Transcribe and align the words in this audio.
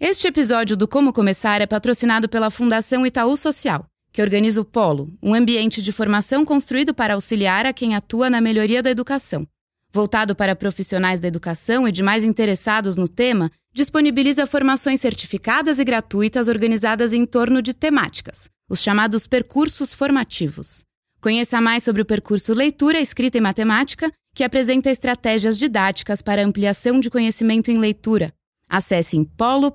Este 0.00 0.28
episódio 0.28 0.76
do 0.76 0.86
Como 0.86 1.12
Começar 1.12 1.60
é 1.60 1.66
patrocinado 1.66 2.28
pela 2.28 2.50
Fundação 2.50 3.04
Itaú 3.04 3.36
Social, 3.36 3.84
que 4.12 4.22
organiza 4.22 4.60
o 4.60 4.64
Polo, 4.64 5.12
um 5.20 5.34
ambiente 5.34 5.82
de 5.82 5.90
formação 5.90 6.44
construído 6.44 6.94
para 6.94 7.14
auxiliar 7.14 7.66
a 7.66 7.72
quem 7.72 7.96
atua 7.96 8.30
na 8.30 8.40
melhoria 8.40 8.80
da 8.80 8.90
educação. 8.90 9.44
Voltado 9.92 10.36
para 10.36 10.54
profissionais 10.54 11.18
da 11.18 11.26
educação 11.26 11.88
e 11.88 11.90
demais 11.90 12.22
interessados 12.22 12.94
no 12.94 13.08
tema, 13.08 13.50
disponibiliza 13.74 14.46
formações 14.46 15.00
certificadas 15.00 15.80
e 15.80 15.84
gratuitas 15.84 16.46
organizadas 16.46 17.12
em 17.12 17.26
torno 17.26 17.60
de 17.60 17.74
temáticas, 17.74 18.48
os 18.70 18.80
chamados 18.80 19.26
percursos 19.26 19.92
formativos. 19.92 20.84
Conheça 21.20 21.60
mais 21.60 21.82
sobre 21.82 22.02
o 22.02 22.06
percurso 22.06 22.54
Leitura, 22.54 23.00
Escrita 23.00 23.38
e 23.38 23.40
Matemática, 23.40 24.12
que 24.32 24.44
apresenta 24.44 24.92
estratégias 24.92 25.58
didáticas 25.58 26.22
para 26.22 26.44
ampliação 26.44 27.00
de 27.00 27.10
conhecimento 27.10 27.68
em 27.72 27.78
leitura. 27.78 28.32
Acesse 28.68 29.16
em 29.16 29.24
polo.org.br. 29.24 29.72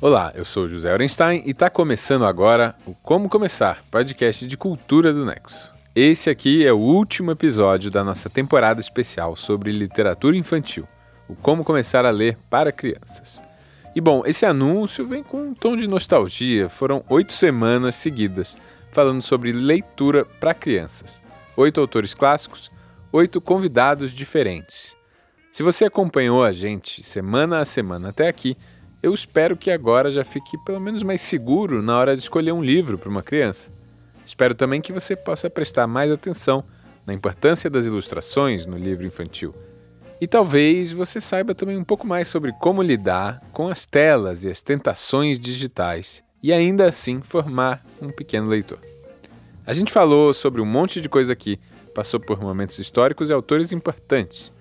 Olá, 0.00 0.32
eu 0.34 0.46
sou 0.46 0.66
José 0.66 0.90
Orenstein 0.90 1.42
e 1.44 1.50
está 1.50 1.68
começando 1.68 2.24
agora 2.24 2.74
o 2.86 2.94
Como 2.94 3.28
Começar, 3.28 3.84
podcast 3.90 4.46
de 4.46 4.56
cultura 4.56 5.12
do 5.12 5.26
Nexo. 5.26 5.74
Esse 5.94 6.30
aqui 6.30 6.64
é 6.64 6.72
o 6.72 6.78
último 6.78 7.30
episódio 7.30 7.90
da 7.90 8.02
nossa 8.02 8.30
temporada 8.30 8.80
especial 8.80 9.36
sobre 9.36 9.70
literatura 9.72 10.38
infantil, 10.38 10.88
o 11.28 11.36
Como 11.36 11.64
Começar 11.64 12.06
a 12.06 12.10
Ler 12.10 12.38
para 12.48 12.72
Crianças. 12.72 13.42
E 13.94 14.00
bom, 14.00 14.22
esse 14.24 14.46
anúncio 14.46 15.06
vem 15.06 15.22
com 15.22 15.48
um 15.48 15.54
tom 15.54 15.76
de 15.76 15.86
nostalgia. 15.86 16.68
Foram 16.68 17.04
oito 17.08 17.32
semanas 17.32 17.96
seguidas 17.96 18.56
falando 18.92 19.22
sobre 19.22 19.52
leitura 19.52 20.24
para 20.24 20.54
crianças. 20.54 21.22
Oito 21.56 21.80
autores 21.80 22.14
clássicos, 22.14 22.70
oito 23.12 23.40
convidados 23.40 24.12
diferentes. 24.12 24.96
Se 25.52 25.62
você 25.62 25.84
acompanhou 25.84 26.44
a 26.44 26.52
gente 26.52 27.02
semana 27.02 27.58
a 27.58 27.64
semana 27.64 28.10
até 28.10 28.28
aqui, 28.28 28.56
eu 29.02 29.12
espero 29.14 29.56
que 29.56 29.70
agora 29.70 30.10
já 30.10 30.24
fique 30.24 30.56
pelo 30.64 30.80
menos 30.80 31.02
mais 31.02 31.20
seguro 31.20 31.82
na 31.82 31.98
hora 31.98 32.14
de 32.14 32.22
escolher 32.22 32.52
um 32.52 32.62
livro 32.62 32.98
para 32.98 33.08
uma 33.08 33.22
criança. 33.22 33.72
Espero 34.24 34.54
também 34.54 34.80
que 34.80 34.92
você 34.92 35.16
possa 35.16 35.50
prestar 35.50 35.86
mais 35.86 36.12
atenção 36.12 36.64
na 37.06 37.14
importância 37.14 37.70
das 37.70 37.86
ilustrações 37.86 38.66
no 38.66 38.76
livro 38.76 39.06
infantil. 39.06 39.54
E 40.20 40.26
talvez 40.26 40.92
você 40.92 41.20
saiba 41.20 41.54
também 41.54 41.76
um 41.76 41.84
pouco 41.84 42.06
mais 42.06 42.28
sobre 42.28 42.52
como 42.52 42.82
lidar 42.82 43.40
com 43.52 43.68
as 43.68 43.86
telas 43.86 44.44
e 44.44 44.50
as 44.50 44.60
tentações 44.60 45.40
digitais 45.40 46.22
e 46.42 46.52
ainda 46.52 46.88
assim 46.88 47.20
formar 47.22 47.84
um 48.00 48.10
pequeno 48.10 48.48
leitor. 48.48 48.78
A 49.66 49.72
gente 49.72 49.92
falou 49.92 50.32
sobre 50.32 50.60
um 50.60 50.66
monte 50.66 51.00
de 51.00 51.08
coisa 51.08 51.32
aqui, 51.32 51.58
passou 51.94 52.18
por 52.18 52.40
momentos 52.40 52.78
históricos 52.78 53.30
e 53.30 53.32
autores 53.32 53.72
importantes. 53.72 54.52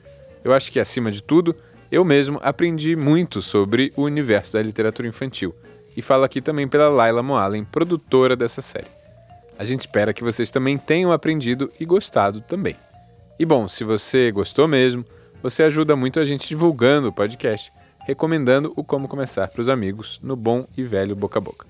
Eu 0.43 0.53
acho 0.53 0.71
que, 0.71 0.79
acima 0.79 1.11
de 1.11 1.23
tudo, 1.23 1.55
eu 1.91 2.05
mesmo 2.05 2.39
aprendi 2.43 2.95
muito 2.95 3.41
sobre 3.41 3.91
o 3.95 4.03
universo 4.03 4.53
da 4.53 4.61
literatura 4.61 5.07
infantil 5.07 5.55
e 5.95 6.01
falo 6.01 6.23
aqui 6.23 6.41
também 6.41 6.67
pela 6.67 6.89
Laila 6.89 7.23
Moalen, 7.23 7.63
produtora 7.63 8.35
dessa 8.35 8.61
série. 8.61 8.87
A 9.57 9.63
gente 9.63 9.81
espera 9.81 10.13
que 10.13 10.23
vocês 10.23 10.51
também 10.51 10.77
tenham 10.77 11.11
aprendido 11.11 11.71
e 11.79 11.85
gostado 11.85 12.41
também. 12.41 12.75
E 13.37 13.45
bom, 13.45 13.67
se 13.67 13.83
você 13.83 14.31
gostou 14.31 14.67
mesmo, 14.67 15.03
você 15.41 15.63
ajuda 15.63 15.95
muito 15.95 16.19
a 16.19 16.23
gente 16.23 16.47
divulgando 16.47 17.09
o 17.09 17.13
podcast, 17.13 17.71
recomendando 18.09 18.73
o 18.75 18.83
Como 18.83 19.07
Começar 19.07 19.49
para 19.49 19.61
os 19.61 19.69
amigos 19.69 20.19
no 20.23 20.35
bom 20.35 20.65
e 20.75 20.83
velho 20.83 21.15
boca 21.15 21.37
a 21.37 21.41
boca. 21.41 21.67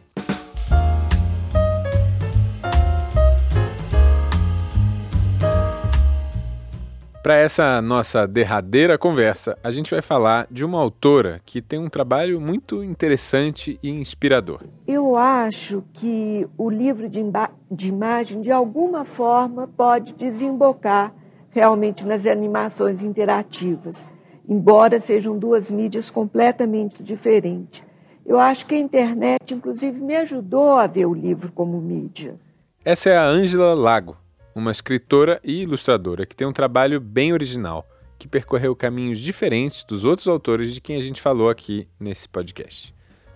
Para 7.22 7.36
essa 7.36 7.82
nossa 7.82 8.26
derradeira 8.26 8.98
conversa, 8.98 9.58
a 9.62 9.70
gente 9.70 9.92
vai 9.92 10.02
falar 10.02 10.48
de 10.50 10.64
uma 10.64 10.80
autora 10.80 11.42
que 11.46 11.62
tem 11.62 11.78
um 11.78 11.90
trabalho 11.90 12.40
muito 12.40 12.82
interessante 12.86 13.78
e 13.84 13.90
inspirador. 13.90 14.62
Eu 14.88 15.18
acho 15.18 15.84
que 15.92 16.48
o 16.58 16.70
livro 16.70 17.10
de, 17.10 17.22
de 17.70 17.90
imagem, 17.90 18.40
de 18.40 18.50
alguma 18.50 19.04
forma, 19.04 19.68
pode 19.68 20.14
desembocar 20.14 21.14
realmente 21.50 22.06
nas 22.06 22.26
animações 22.26 23.04
interativas, 23.04 24.06
embora 24.50 25.00
sejam 25.00 25.38
duas 25.38 25.72
mídias 25.72 26.10
completamente 26.10 27.04
diferentes. 27.04 27.84
Eu 28.26 28.40
acho 28.40 28.66
que 28.66 28.76
a 28.76 28.80
internet, 28.80 29.54
inclusive, 29.54 30.02
me 30.02 30.16
ajudou 30.16 30.72
a 30.72 30.88
ver 30.88 31.06
o 31.06 31.14
livro 31.14 31.52
como 31.52 31.80
mídia. 31.80 32.36
Essa 32.84 33.12
é 33.12 33.18
a 33.18 33.26
Ângela 33.26 33.74
Lago 33.74 34.18
uma 34.60 34.72
escritora 34.72 35.40
e 35.44 35.62
ilustradora 35.62 36.26
que 36.26 36.36
tem 36.36 36.48
um 36.48 36.54
trabalho 36.54 37.00
bem 37.00 37.32
original, 37.32 37.88
que 38.18 38.28
percorreu 38.28 38.76
caminhos 38.76 39.20
diferentes 39.20 39.84
dos 39.84 40.04
outros 40.04 40.28
autores 40.28 40.74
de 40.74 40.82
quem 40.82 40.98
a 40.98 41.02
gente 41.02 41.22
falou 41.22 41.50
aqui 41.50 41.88
nesse 42.00 42.28
podcast. 42.28 42.94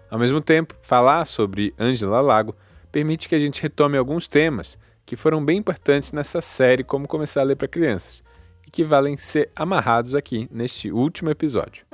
Ao 0.10 0.20
mesmo 0.20 0.42
tempo, 0.42 0.76
falar 0.82 1.26
sobre 1.26 1.74
Angela 1.80 2.22
Lago 2.22 2.56
permite 2.92 3.30
que 3.30 3.36
a 3.36 3.40
gente 3.40 3.62
retome 3.62 3.98
alguns 3.98 4.28
temas 4.28 4.78
que 5.06 5.16
foram 5.16 5.44
bem 5.44 5.58
importantes 5.58 6.12
nessa 6.12 6.42
série 6.42 6.84
Como 6.84 7.08
Começar 7.08 7.42
a 7.42 7.46
Ler 7.46 7.56
para 7.56 7.68
Crianças 7.68 8.24
que 8.74 8.84
valem 8.84 9.16
ser 9.16 9.52
amarrados 9.56 10.16
aqui 10.16 10.50
neste 10.52 10.92
último 10.92 11.30
episódio. 11.30 11.86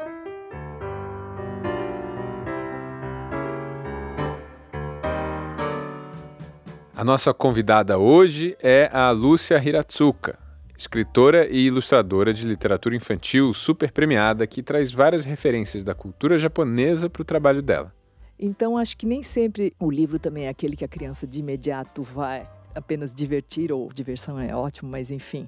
A 6.95 7.03
nossa 7.03 7.33
convidada 7.33 7.97
hoje 7.97 8.55
é 8.61 8.89
a 8.93 9.11
Lúcia 9.11 9.61
Hiratsuka, 9.61 10.39
escritora 10.77 11.49
e 11.49 11.65
ilustradora 11.65 12.33
de 12.33 12.47
literatura 12.47 12.95
infantil 12.95 13.53
super 13.53 13.91
premiada 13.91 14.47
que 14.47 14.63
traz 14.63 14.93
várias 14.93 15.25
referências 15.25 15.83
da 15.83 15.93
cultura 15.93 16.37
japonesa 16.37 17.09
para 17.09 17.21
o 17.21 17.25
trabalho 17.25 17.61
dela. 17.61 17.93
Então, 18.39 18.77
acho 18.77 18.95
que 18.95 19.05
nem 19.05 19.21
sempre 19.21 19.73
o 19.77 19.91
livro 19.91 20.17
também 20.17 20.45
é 20.45 20.49
aquele 20.49 20.77
que 20.77 20.85
a 20.85 20.89
criança 20.89 21.27
de 21.27 21.39
imediato 21.39 22.03
vai 22.03 22.47
apenas 22.73 23.13
divertir, 23.13 23.69
ou 23.69 23.91
diversão 23.91 24.39
é 24.39 24.55
ótimo, 24.55 24.89
mas 24.89 25.11
enfim. 25.11 25.45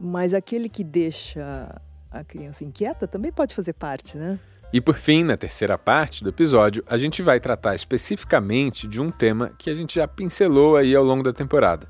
Mas 0.00 0.32
aquele 0.32 0.68
que 0.68 0.82
deixa 0.82 1.80
a 2.10 2.24
criança 2.24 2.64
inquieta 2.64 3.06
também 3.06 3.30
pode 3.30 3.54
fazer 3.54 3.74
parte, 3.74 4.16
né? 4.16 4.38
E 4.72 4.80
por 4.80 4.94
fim, 4.94 5.24
na 5.24 5.36
terceira 5.36 5.76
parte 5.76 6.22
do 6.22 6.30
episódio, 6.30 6.84
a 6.86 6.96
gente 6.96 7.22
vai 7.22 7.40
tratar 7.40 7.74
especificamente 7.74 8.86
de 8.86 9.00
um 9.00 9.10
tema 9.10 9.50
que 9.58 9.68
a 9.68 9.74
gente 9.74 9.96
já 9.96 10.06
pincelou 10.06 10.76
aí 10.76 10.94
ao 10.94 11.04
longo 11.04 11.24
da 11.24 11.32
temporada. 11.32 11.88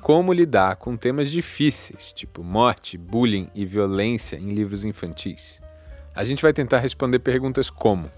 Como 0.00 0.32
lidar 0.32 0.76
com 0.76 0.96
temas 0.96 1.30
difíceis, 1.30 2.12
tipo 2.12 2.42
morte, 2.42 2.96
bullying 2.96 3.48
e 3.54 3.66
violência 3.66 4.36
em 4.36 4.54
livros 4.54 4.84
infantis. 4.84 5.60
A 6.14 6.24
gente 6.24 6.42
vai 6.42 6.52
tentar 6.52 6.78
responder 6.78 7.18
perguntas 7.18 7.68
como: 7.68 8.10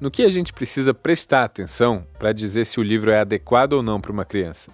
no 0.00 0.10
que 0.10 0.22
a 0.24 0.30
gente 0.30 0.52
precisa 0.52 0.92
prestar 0.92 1.44
atenção 1.44 2.06
para 2.18 2.32
dizer 2.32 2.64
se 2.64 2.80
o 2.80 2.82
livro 2.82 3.10
é 3.10 3.20
adequado 3.20 3.74
ou 3.74 3.82
não 3.82 4.00
para 4.00 4.12
uma 4.12 4.24
criança? 4.24 4.72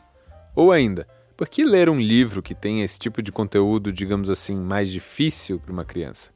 Ou 0.55 0.73
ainda, 0.73 1.07
por 1.33 1.49
que 1.49 1.65
ler 1.65 1.89
um 1.89 2.01
livro 2.01 2.43
que 2.43 2.55
tem 2.55 2.83
esse 2.83 2.99
tipo 2.99 3.23
de 3.23 3.33
conteúdo, 3.33 3.93
digamos 3.93 4.31
assim, 4.31 4.57
mais 4.57 4.91
difícil 4.91 5.59
para 5.59 5.73
uma 5.73 5.85
criança? 5.85 6.31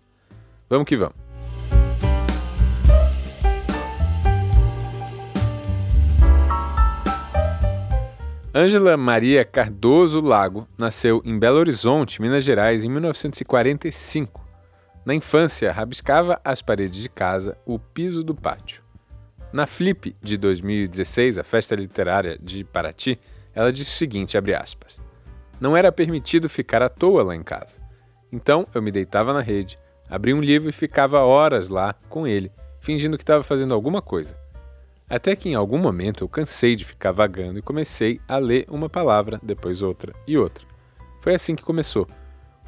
Vamos 0.68 0.86
que 0.86 0.96
vamos! 0.96 1.14
Ângela 8.54 8.96
Maria 8.96 9.44
Cardoso 9.44 10.18
Lago 10.18 10.66
nasceu 10.78 11.20
em 11.26 11.38
Belo 11.38 11.58
Horizonte, 11.58 12.22
Minas 12.22 12.42
Gerais, 12.42 12.84
em 12.84 12.88
1945. 12.88 14.42
Na 15.04 15.14
infância, 15.14 15.70
rabiscava 15.70 16.40
as 16.42 16.62
paredes 16.62 17.02
de 17.02 17.10
casa, 17.10 17.58
o 17.66 17.78
piso 17.78 18.24
do 18.24 18.34
pátio. 18.34 18.82
Na 19.52 19.66
Flip 19.66 20.16
de 20.22 20.38
2016, 20.38 21.38
a 21.38 21.44
festa 21.44 21.76
literária 21.76 22.38
de 22.42 22.64
Paraty, 22.64 23.20
ela 23.56 23.72
disse 23.72 23.90
o 23.90 23.96
seguinte, 23.96 24.36
aspas, 24.36 25.00
Não 25.58 25.74
era 25.74 25.90
permitido 25.90 26.46
ficar 26.46 26.82
à 26.82 26.90
toa 26.90 27.24
lá 27.24 27.34
em 27.34 27.42
casa. 27.42 27.80
Então 28.30 28.68
eu 28.74 28.82
me 28.82 28.92
deitava 28.92 29.32
na 29.32 29.40
rede, 29.40 29.78
abria 30.10 30.36
um 30.36 30.42
livro 30.42 30.68
e 30.68 30.72
ficava 30.72 31.20
horas 31.20 31.70
lá 31.70 31.94
com 32.10 32.26
ele, 32.26 32.52
fingindo 32.80 33.16
que 33.16 33.22
estava 33.22 33.42
fazendo 33.42 33.72
alguma 33.72 34.02
coisa. 34.02 34.36
Até 35.08 35.34
que 35.34 35.48
em 35.48 35.54
algum 35.54 35.78
momento 35.78 36.22
eu 36.22 36.28
cansei 36.28 36.76
de 36.76 36.84
ficar 36.84 37.12
vagando 37.12 37.58
e 37.58 37.62
comecei 37.62 38.20
a 38.28 38.36
ler 38.36 38.66
uma 38.68 38.90
palavra, 38.90 39.40
depois 39.42 39.80
outra 39.80 40.12
e 40.26 40.36
outra. 40.36 40.66
Foi 41.22 41.34
assim 41.34 41.56
que 41.56 41.62
começou. 41.62 42.06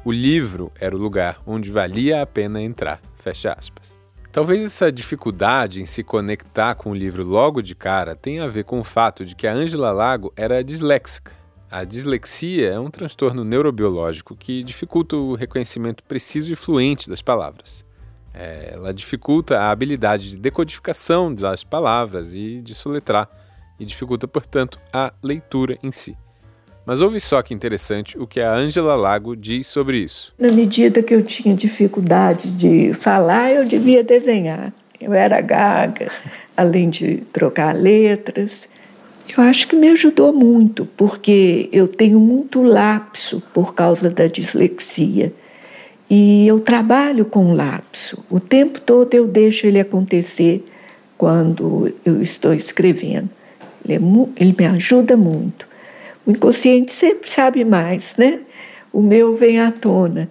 O 0.03 0.11
livro 0.11 0.71
era 0.79 0.95
o 0.95 0.99
lugar 0.99 1.39
onde 1.45 1.71
valia 1.71 2.21
a 2.21 2.25
pena 2.25 2.61
entrar. 2.61 2.99
Fecha 3.15 3.53
aspas. 3.53 3.98
Talvez 4.31 4.61
essa 4.63 4.91
dificuldade 4.91 5.81
em 5.81 5.87
se 5.87 6.03
conectar 6.03 6.75
com 6.75 6.91
o 6.91 6.95
livro 6.95 7.25
logo 7.25 7.63
de 7.63 7.73
cara 7.73 8.15
tenha 8.15 8.43
a 8.43 8.47
ver 8.47 8.63
com 8.63 8.79
o 8.79 8.83
fato 8.83 9.25
de 9.25 9.35
que 9.35 9.47
a 9.47 9.53
Angela 9.53 9.91
Lago 9.91 10.31
era 10.35 10.63
disléxica. 10.63 11.31
A 11.69 11.83
dislexia 11.83 12.69
é 12.69 12.79
um 12.79 12.91
transtorno 12.91 13.43
neurobiológico 13.43 14.35
que 14.35 14.63
dificulta 14.63 15.15
o 15.15 15.33
reconhecimento 15.33 16.03
preciso 16.03 16.53
e 16.53 16.55
fluente 16.55 17.09
das 17.09 17.23
palavras. 17.23 17.83
É, 18.31 18.71
ela 18.73 18.93
dificulta 18.93 19.59
a 19.59 19.71
habilidade 19.71 20.29
de 20.29 20.37
decodificação 20.37 21.33
das 21.33 21.63
palavras 21.63 22.35
e 22.35 22.61
de 22.61 22.75
soletrar, 22.75 23.27
e 23.79 23.85
dificulta, 23.85 24.27
portanto, 24.27 24.79
a 24.93 25.11
leitura 25.23 25.77
em 25.81 25.91
si. 25.91 26.15
Mas 26.89 27.01
ouve 27.01 27.19
só 27.19 27.43
que 27.43 27.53
interessante 27.53 28.17
o 28.17 28.25
que 28.25 28.41
a 28.41 28.51
Angela 28.51 28.95
Lago 28.95 29.35
diz 29.35 29.67
sobre 29.67 29.99
isso. 29.99 30.33
Na 30.39 30.51
medida 30.51 31.03
que 31.03 31.13
eu 31.13 31.21
tinha 31.21 31.53
dificuldade 31.53 32.49
de 32.49 32.95
falar, 32.95 33.51
eu 33.51 33.63
devia 33.63 34.03
desenhar. 34.03 34.73
Eu 34.99 35.13
era 35.13 35.39
gaga, 35.39 36.11
além 36.57 36.89
de 36.89 37.17
trocar 37.31 37.75
letras. 37.75 38.67
Eu 39.37 39.43
acho 39.43 39.67
que 39.67 39.75
me 39.75 39.87
ajudou 39.89 40.33
muito, 40.33 40.83
porque 40.97 41.69
eu 41.71 41.87
tenho 41.87 42.19
muito 42.19 42.63
lapso 42.63 43.39
por 43.53 43.75
causa 43.75 44.09
da 44.09 44.25
dislexia. 44.25 45.31
E 46.09 46.47
eu 46.47 46.59
trabalho 46.59 47.23
com 47.23 47.53
lapso. 47.53 48.25
O 48.31 48.39
tempo 48.39 48.81
todo 48.81 49.13
eu 49.13 49.27
deixo 49.27 49.67
ele 49.67 49.79
acontecer 49.79 50.65
quando 51.19 51.93
eu 52.03 52.19
estou 52.19 52.51
escrevendo. 52.51 53.29
Ele, 53.85 53.93
é, 53.93 53.99
ele 54.41 54.55
me 54.57 54.65
ajuda 54.65 55.15
muito. 55.15 55.68
O 56.25 56.31
inconsciente 56.31 56.91
sempre 56.91 57.29
sabe 57.29 57.63
mais, 57.63 58.15
né? 58.17 58.41
O 58.91 59.01
meu 59.01 59.35
vem 59.35 59.59
à 59.59 59.71
tona. 59.71 60.29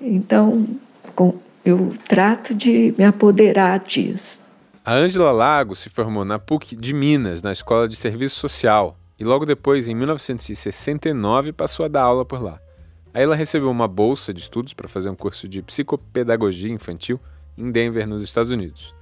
Então, 0.00 0.66
eu 1.64 1.94
trato 2.08 2.54
de 2.54 2.94
me 2.98 3.04
apoderar 3.04 3.80
disso. 3.80 4.42
A 4.84 4.92
Ângela 4.92 5.32
Lago 5.32 5.74
se 5.74 5.88
formou 5.88 6.24
na 6.24 6.38
PUC 6.38 6.76
de 6.76 6.92
Minas, 6.92 7.42
na 7.42 7.52
Escola 7.52 7.88
de 7.88 7.96
Serviço 7.96 8.36
Social, 8.36 8.98
e 9.18 9.24
logo 9.24 9.46
depois, 9.46 9.88
em 9.88 9.94
1969, 9.94 11.52
passou 11.52 11.86
a 11.86 11.88
dar 11.88 12.02
aula 12.02 12.24
por 12.24 12.42
lá. 12.42 12.60
Aí 13.14 13.22
ela 13.22 13.36
recebeu 13.36 13.70
uma 13.70 13.88
bolsa 13.88 14.34
de 14.34 14.40
estudos 14.40 14.74
para 14.74 14.88
fazer 14.88 15.08
um 15.08 15.14
curso 15.14 15.48
de 15.48 15.62
psicopedagogia 15.62 16.70
infantil 16.70 17.18
em 17.56 17.70
Denver, 17.70 18.06
nos 18.06 18.22
Estados 18.22 18.50
Unidos. 18.50 18.94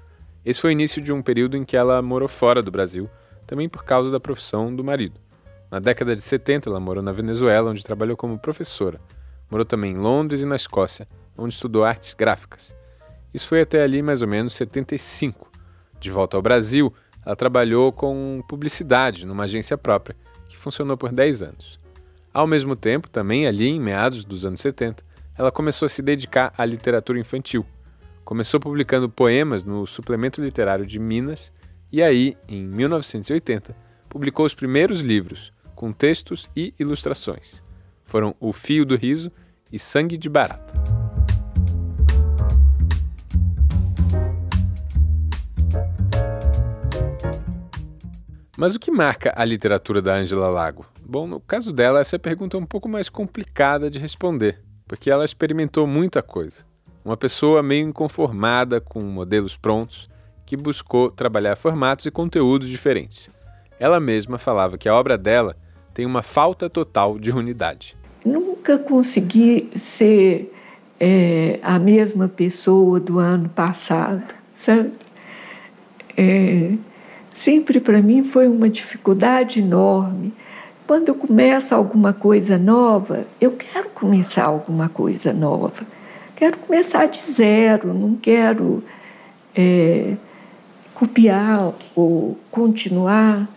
Esse 0.44 0.61
foi 0.61 0.70
o 0.70 0.73
início 0.73 1.00
de 1.00 1.12
um 1.12 1.23
período 1.23 1.56
em 1.56 1.64
que 1.64 1.76
ela 1.76 2.02
morou 2.02 2.29
fora 2.29 2.62
do 2.62 2.70
Brasil, 2.70 3.08
também 3.46 3.69
por 3.69 3.84
causa 3.84 4.11
da 4.11 4.20
profissão 4.20 4.75
do 4.75 4.84
marido. 4.84 5.19
Na 5.73 5.79
década 5.79 6.15
de 6.15 6.21
70, 6.21 6.69
ela 6.69 6.79
morou 6.79 7.03
na 7.03 7.13
Venezuela, 7.13 7.71
onde 7.71 7.83
trabalhou 7.83 8.15
como 8.15 8.39
professora. 8.39 9.01
Morou 9.51 9.65
também 9.65 9.95
em 9.95 9.97
Londres 9.97 10.43
e 10.43 10.45
na 10.45 10.55
Escócia, 10.55 11.09
onde 11.35 11.55
estudou 11.55 11.83
artes 11.83 12.13
gráficas. 12.13 12.75
Isso 13.33 13.49
foi 13.49 13.63
até 13.63 13.83
ali 13.83 14.03
mais 14.03 14.21
ou 14.21 14.29
menos 14.29 14.53
75. 14.53 15.51
De 15.99 16.11
volta 16.11 16.37
ao 16.37 16.43
Brasil, 16.43 16.93
ela 17.25 17.35
trabalhou 17.35 17.91
com 17.91 18.45
publicidade 18.47 19.25
numa 19.25 19.45
agência 19.45 19.79
própria, 19.79 20.15
que 20.47 20.59
funcionou 20.59 20.95
por 20.95 21.11
10 21.11 21.41
anos. 21.41 21.81
Ao 22.35 22.47
mesmo 22.47 22.77
tempo, 22.77 23.09
também 23.09 23.47
ali 23.47 23.67
em 23.67 23.81
meados 23.81 24.27
dos 24.27 24.45
anos 24.45 24.61
70, 24.61 25.03
ela 25.39 25.51
começou 25.51 25.87
a 25.87 25.89
se 25.89 26.03
dedicar 26.03 26.53
à 26.59 26.67
literatura 26.67 27.19
infantil. 27.19 27.65
Começou 28.27 28.61
publicando 28.61 29.09
poemas 29.09 29.65
no 29.65 29.87
Suplemento 29.87 30.39
Literário 30.43 30.85
de 30.85 30.99
Minas 30.99 31.51
e 31.91 32.03
aí, 32.03 32.37
em 32.47 32.63
1980, 32.67 33.75
publicou 34.11 34.45
os 34.45 34.53
primeiros 34.53 35.01
livros, 35.01 35.51
com 35.82 35.90
textos 35.90 36.49
e 36.55 36.73
ilustrações. 36.79 37.61
Foram 38.05 38.37
O 38.38 38.52
Fio 38.52 38.87
do 38.87 38.94
Riso 38.94 39.32
e 39.73 39.81
Sangue 39.81 40.17
de 40.17 40.29
Barata. 40.29 40.75
Mas 48.56 48.76
o 48.76 48.79
que 48.79 48.93
marca 48.93 49.32
a 49.34 49.44
literatura 49.44 50.00
da 50.00 50.14
Angela 50.14 50.49
Lago? 50.49 50.87
Bom, 51.05 51.26
no 51.26 51.40
caso 51.40 51.73
dela, 51.73 51.99
essa 51.99 52.17
pergunta 52.17 52.56
é 52.56 52.61
um 52.61 52.64
pouco 52.64 52.88
mais 52.88 53.08
complicada 53.08 53.90
de 53.90 53.99
responder, 53.99 54.61
porque 54.87 55.11
ela 55.11 55.25
experimentou 55.25 55.84
muita 55.84 56.23
coisa. 56.23 56.64
Uma 57.05 57.17
pessoa 57.17 57.61
meio 57.61 57.88
inconformada 57.88 58.81
com 58.81 59.02
modelos 59.02 59.56
prontos, 59.56 60.08
que 60.46 60.56
buscou 60.56 61.11
trabalhar 61.11 61.56
formatos 61.56 62.06
e 62.06 62.11
conteúdos 62.12 62.69
diferentes. 62.69 63.29
Ela 63.81 63.99
mesma 63.99 64.38
falava 64.38 64.79
que 64.79 64.88
a 64.88 64.94
obra 64.94 65.19
dela 65.19 65.56
tem 65.93 66.06
uma 66.06 66.23
falta 66.23 66.69
total 66.71 67.19
de 67.19 67.31
unidade. 67.31 67.97
Nunca 68.25 68.79
consegui 68.79 69.71
ser 69.77 70.55
é, 71.00 71.59
a 71.62 71.79
mesma 71.79 72.29
pessoa 72.29 73.00
do 73.00 73.19
ano 73.19 73.49
passado, 73.49 74.35
sabe? 74.55 74.93
É, 76.17 76.73
sempre 77.35 77.81
para 77.81 78.00
mim 78.00 78.23
foi 78.23 78.47
uma 78.47 78.69
dificuldade 78.69 79.61
enorme 79.61 80.33
quando 80.93 81.09
eu 81.09 81.15
começo 81.15 81.75
alguma 81.75 82.12
coisa 82.12 82.59
nova, 82.59 83.25
eu 83.41 83.53
quero 83.53 83.89
começar 83.91 84.44
alguma 84.44 84.91
coisa 84.91 85.33
nova. 85.33 85.87
Quero 86.37 86.59
começar 86.59 87.06
de 87.06 87.19
zero, 87.33 87.94
não 87.94 88.15
quero 88.17 88.85
é, 89.55 90.17
copiar 90.93 91.73
ou 91.94 92.37
continuar 92.50 93.49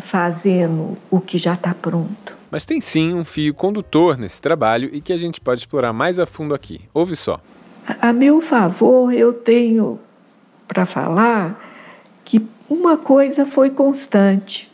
fazendo 0.00 0.96
o 1.10 1.20
que 1.20 1.38
já 1.38 1.54
está 1.54 1.74
pronto. 1.74 2.34
Mas 2.50 2.64
tem 2.64 2.80
sim 2.80 3.14
um 3.14 3.24
fio 3.24 3.54
condutor 3.54 4.16
nesse 4.16 4.40
trabalho 4.40 4.88
e 4.92 5.00
que 5.00 5.12
a 5.12 5.16
gente 5.16 5.40
pode 5.40 5.60
explorar 5.60 5.92
mais 5.92 6.18
a 6.18 6.26
fundo 6.26 6.54
aqui. 6.54 6.80
Ouve 6.92 7.16
só. 7.16 7.40
A, 7.86 8.08
a 8.08 8.12
meu 8.12 8.40
favor, 8.40 9.12
eu 9.12 9.32
tenho 9.32 9.98
para 10.66 10.86
falar 10.86 11.60
que 12.24 12.44
uma 12.68 12.96
coisa 12.96 13.44
foi 13.44 13.70
constante 13.70 14.72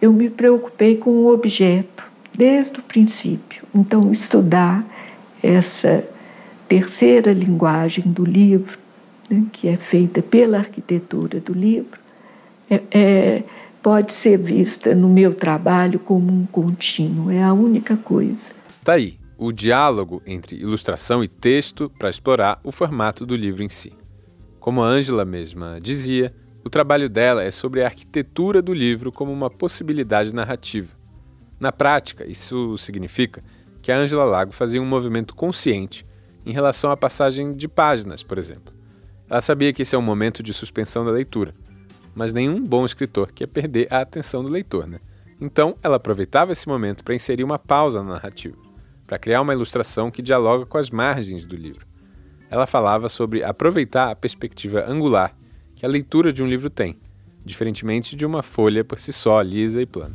eu 0.00 0.12
me 0.12 0.30
preocupei 0.30 0.96
com 0.96 1.10
o 1.10 1.32
objeto 1.32 2.10
desde 2.34 2.80
o 2.80 2.82
princípio. 2.82 3.64
Então, 3.74 4.10
estudar 4.10 4.84
essa 5.42 6.04
terceira 6.66 7.32
linguagem 7.32 8.04
do 8.06 8.24
livro, 8.24 8.78
né, 9.28 9.44
que 9.52 9.68
é 9.68 9.76
feita 9.76 10.22
pela 10.22 10.58
arquitetura 10.58 11.38
do 11.40 11.52
livro, 11.52 12.00
é, 12.70 12.82
é, 12.90 13.42
pode 13.82 14.12
ser 14.12 14.36
vista 14.38 14.94
no 14.94 15.08
meu 15.08 15.34
trabalho 15.34 15.98
como 15.98 16.32
um 16.32 16.46
contínuo, 16.46 17.30
é 17.30 17.42
a 17.42 17.52
única 17.52 17.96
coisa. 17.96 18.52
Tá 18.84 18.94
aí, 18.94 19.18
o 19.36 19.52
diálogo 19.52 20.22
entre 20.26 20.56
ilustração 20.56 21.24
e 21.24 21.28
texto 21.28 21.90
para 21.98 22.10
explorar 22.10 22.60
o 22.62 22.70
formato 22.70 23.24
do 23.24 23.34
livro 23.34 23.62
em 23.62 23.68
si. 23.68 23.92
Como 24.58 24.82
a 24.82 24.86
Ângela 24.86 25.24
mesma 25.24 25.78
dizia, 25.80 26.34
o 26.62 26.68
trabalho 26.68 27.08
dela 27.08 27.42
é 27.42 27.50
sobre 27.50 27.82
a 27.82 27.86
arquitetura 27.86 28.60
do 28.60 28.74
livro 28.74 29.10
como 29.10 29.32
uma 29.32 29.48
possibilidade 29.48 30.34
narrativa. 30.34 30.94
Na 31.58 31.72
prática, 31.72 32.26
isso 32.26 32.76
significa 32.76 33.42
que 33.80 33.90
a 33.90 33.96
Angela 33.96 34.24
Lago 34.24 34.52
fazia 34.52 34.80
um 34.80 34.86
movimento 34.86 35.34
consciente 35.34 36.04
em 36.44 36.52
relação 36.52 36.90
à 36.90 36.96
passagem 36.96 37.54
de 37.54 37.66
páginas, 37.66 38.22
por 38.22 38.36
exemplo. 38.36 38.74
Ela 39.28 39.40
sabia 39.40 39.72
que 39.72 39.82
esse 39.82 39.94
é 39.94 39.98
um 39.98 40.02
momento 40.02 40.42
de 40.42 40.52
suspensão 40.52 41.04
da 41.04 41.10
leitura, 41.10 41.54
mas 42.14 42.32
nenhum 42.32 42.64
bom 42.64 42.84
escritor 42.84 43.32
quer 43.32 43.46
perder 43.46 43.86
a 43.90 44.00
atenção 44.00 44.42
do 44.42 44.50
leitor, 44.50 44.86
né? 44.86 45.00
Então, 45.40 45.76
ela 45.82 45.96
aproveitava 45.96 46.52
esse 46.52 46.68
momento 46.68 47.02
para 47.02 47.14
inserir 47.14 47.44
uma 47.44 47.58
pausa 47.58 48.02
na 48.02 48.14
narrativa, 48.14 48.56
para 49.06 49.18
criar 49.18 49.40
uma 49.40 49.54
ilustração 49.54 50.10
que 50.10 50.20
dialoga 50.20 50.66
com 50.66 50.76
as 50.76 50.90
margens 50.90 51.44
do 51.46 51.56
livro. 51.56 51.86
Ela 52.50 52.66
falava 52.66 53.08
sobre 53.08 53.42
aproveitar 53.42 54.10
a 54.10 54.16
perspectiva 54.16 54.84
angular 54.86 55.34
que 55.74 55.86
a 55.86 55.88
leitura 55.88 56.32
de 56.32 56.42
um 56.42 56.46
livro 56.46 56.68
tem, 56.68 56.98
diferentemente 57.44 58.14
de 58.14 58.26
uma 58.26 58.42
folha 58.42 58.84
por 58.84 58.98
si 58.98 59.12
só, 59.12 59.40
lisa 59.40 59.80
e 59.80 59.86
plana. 59.86 60.14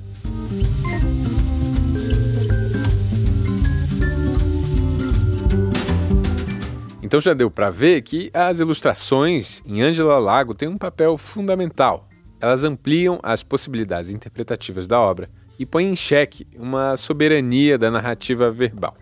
Então 7.15 7.21
já 7.21 7.33
deu 7.33 7.49
para 7.49 7.69
ver 7.69 8.01
que 8.01 8.29
as 8.33 8.59
ilustrações 8.59 9.63
em 9.65 9.81
Angela 9.81 10.19
Lago 10.19 10.53
têm 10.53 10.67
um 10.67 10.77
papel 10.77 11.17
fundamental. 11.17 12.09
Elas 12.41 12.65
ampliam 12.65 13.21
as 13.23 13.41
possibilidades 13.41 14.11
interpretativas 14.11 14.85
da 14.85 14.99
obra 14.99 15.29
e 15.57 15.65
põem 15.65 15.87
em 15.87 15.95
xeque 15.95 16.45
uma 16.57 16.97
soberania 16.97 17.77
da 17.77 17.89
narrativa 17.89 18.51
verbal. 18.51 18.97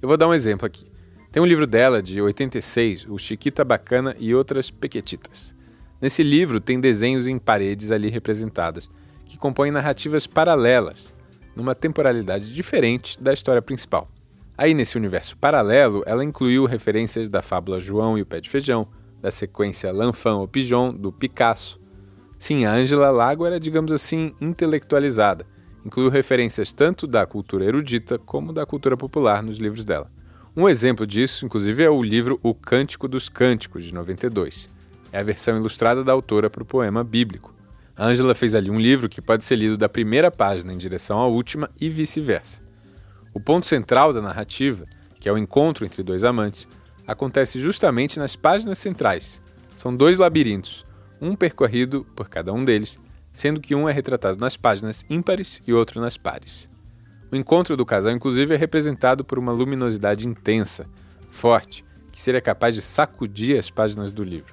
Eu 0.00 0.06
vou 0.06 0.16
dar 0.16 0.28
um 0.28 0.34
exemplo 0.34 0.66
aqui. 0.66 0.86
Tem 1.32 1.42
um 1.42 1.46
livro 1.46 1.66
dela, 1.66 2.00
de 2.00 2.22
86, 2.22 3.06
O 3.08 3.18
Chiquita 3.18 3.64
Bacana 3.64 4.14
e 4.20 4.32
Outras 4.32 4.70
Pequetitas. 4.70 5.52
Nesse 6.00 6.22
livro 6.22 6.60
tem 6.60 6.78
desenhos 6.78 7.26
em 7.26 7.40
paredes 7.40 7.90
ali 7.90 8.08
representadas, 8.08 8.88
que 9.24 9.36
compõem 9.36 9.72
narrativas 9.72 10.28
paralelas, 10.28 11.12
numa 11.56 11.74
temporalidade 11.74 12.54
diferente 12.54 13.20
da 13.20 13.32
história 13.32 13.60
principal. 13.60 14.08
Aí, 14.58 14.74
nesse 14.74 14.98
universo 14.98 15.38
paralelo, 15.38 16.02
ela 16.04 16.24
incluiu 16.24 16.66
referências 16.66 17.28
da 17.28 17.40
fábula 17.40 17.80
João 17.80 18.18
e 18.18 18.22
o 18.22 18.26
Pé 18.26 18.40
de 18.40 18.50
Feijão, 18.50 18.88
da 19.22 19.30
sequência 19.30 19.92
L'Enfant 19.92 20.40
au 20.40 20.48
Pigeon, 20.48 20.92
do 20.92 21.12
Picasso, 21.12 21.80
Sim, 22.38 22.64
a 22.64 22.72
Ângela 22.72 23.10
Lago 23.10 23.44
era, 23.44 23.58
digamos 23.58 23.90
assim, 23.90 24.32
intelectualizada. 24.40 25.44
Incluiu 25.84 26.08
referências 26.08 26.72
tanto 26.72 27.06
da 27.06 27.26
cultura 27.26 27.64
erudita 27.64 28.16
como 28.16 28.52
da 28.52 28.64
cultura 28.64 28.96
popular 28.96 29.42
nos 29.42 29.58
livros 29.58 29.84
dela. 29.84 30.10
Um 30.56 30.68
exemplo 30.68 31.06
disso, 31.06 31.44
inclusive, 31.44 31.82
é 31.82 31.90
o 31.90 32.02
livro 32.02 32.38
O 32.42 32.54
Cântico 32.54 33.08
dos 33.08 33.28
Cânticos, 33.28 33.84
de 33.84 33.92
92. 33.92 34.70
É 35.10 35.18
a 35.18 35.22
versão 35.22 35.56
ilustrada 35.56 36.04
da 36.04 36.12
autora 36.12 36.48
para 36.48 36.62
o 36.62 36.66
poema 36.66 37.02
bíblico. 37.02 37.52
Ângela 37.98 38.34
fez 38.34 38.54
ali 38.54 38.70
um 38.70 38.78
livro 38.78 39.08
que 39.08 39.20
pode 39.20 39.42
ser 39.42 39.56
lido 39.56 39.76
da 39.76 39.88
primeira 39.88 40.30
página 40.30 40.72
em 40.72 40.78
direção 40.78 41.18
à 41.18 41.26
última 41.26 41.68
e 41.80 41.90
vice-versa. 41.90 42.67
O 43.38 43.40
ponto 43.40 43.68
central 43.68 44.12
da 44.12 44.20
narrativa, 44.20 44.84
que 45.20 45.28
é 45.28 45.32
o 45.32 45.38
encontro 45.38 45.86
entre 45.86 46.02
dois 46.02 46.24
amantes, 46.24 46.66
acontece 47.06 47.60
justamente 47.60 48.18
nas 48.18 48.34
páginas 48.34 48.78
centrais. 48.78 49.40
São 49.76 49.94
dois 49.94 50.18
labirintos, 50.18 50.84
um 51.20 51.36
percorrido 51.36 52.04
por 52.16 52.28
cada 52.28 52.52
um 52.52 52.64
deles, 52.64 53.00
sendo 53.32 53.60
que 53.60 53.76
um 53.76 53.88
é 53.88 53.92
retratado 53.92 54.40
nas 54.40 54.56
páginas 54.56 55.04
ímpares 55.08 55.62
e 55.64 55.72
outro 55.72 56.00
nas 56.00 56.16
pares. 56.16 56.68
O 57.30 57.36
encontro 57.36 57.76
do 57.76 57.86
casal, 57.86 58.10
inclusive, 58.10 58.54
é 58.54 58.56
representado 58.56 59.24
por 59.24 59.38
uma 59.38 59.52
luminosidade 59.52 60.26
intensa, 60.26 60.86
forte, 61.30 61.84
que 62.10 62.20
seria 62.20 62.40
capaz 62.40 62.74
de 62.74 62.82
sacudir 62.82 63.56
as 63.56 63.70
páginas 63.70 64.10
do 64.10 64.24
livro. 64.24 64.52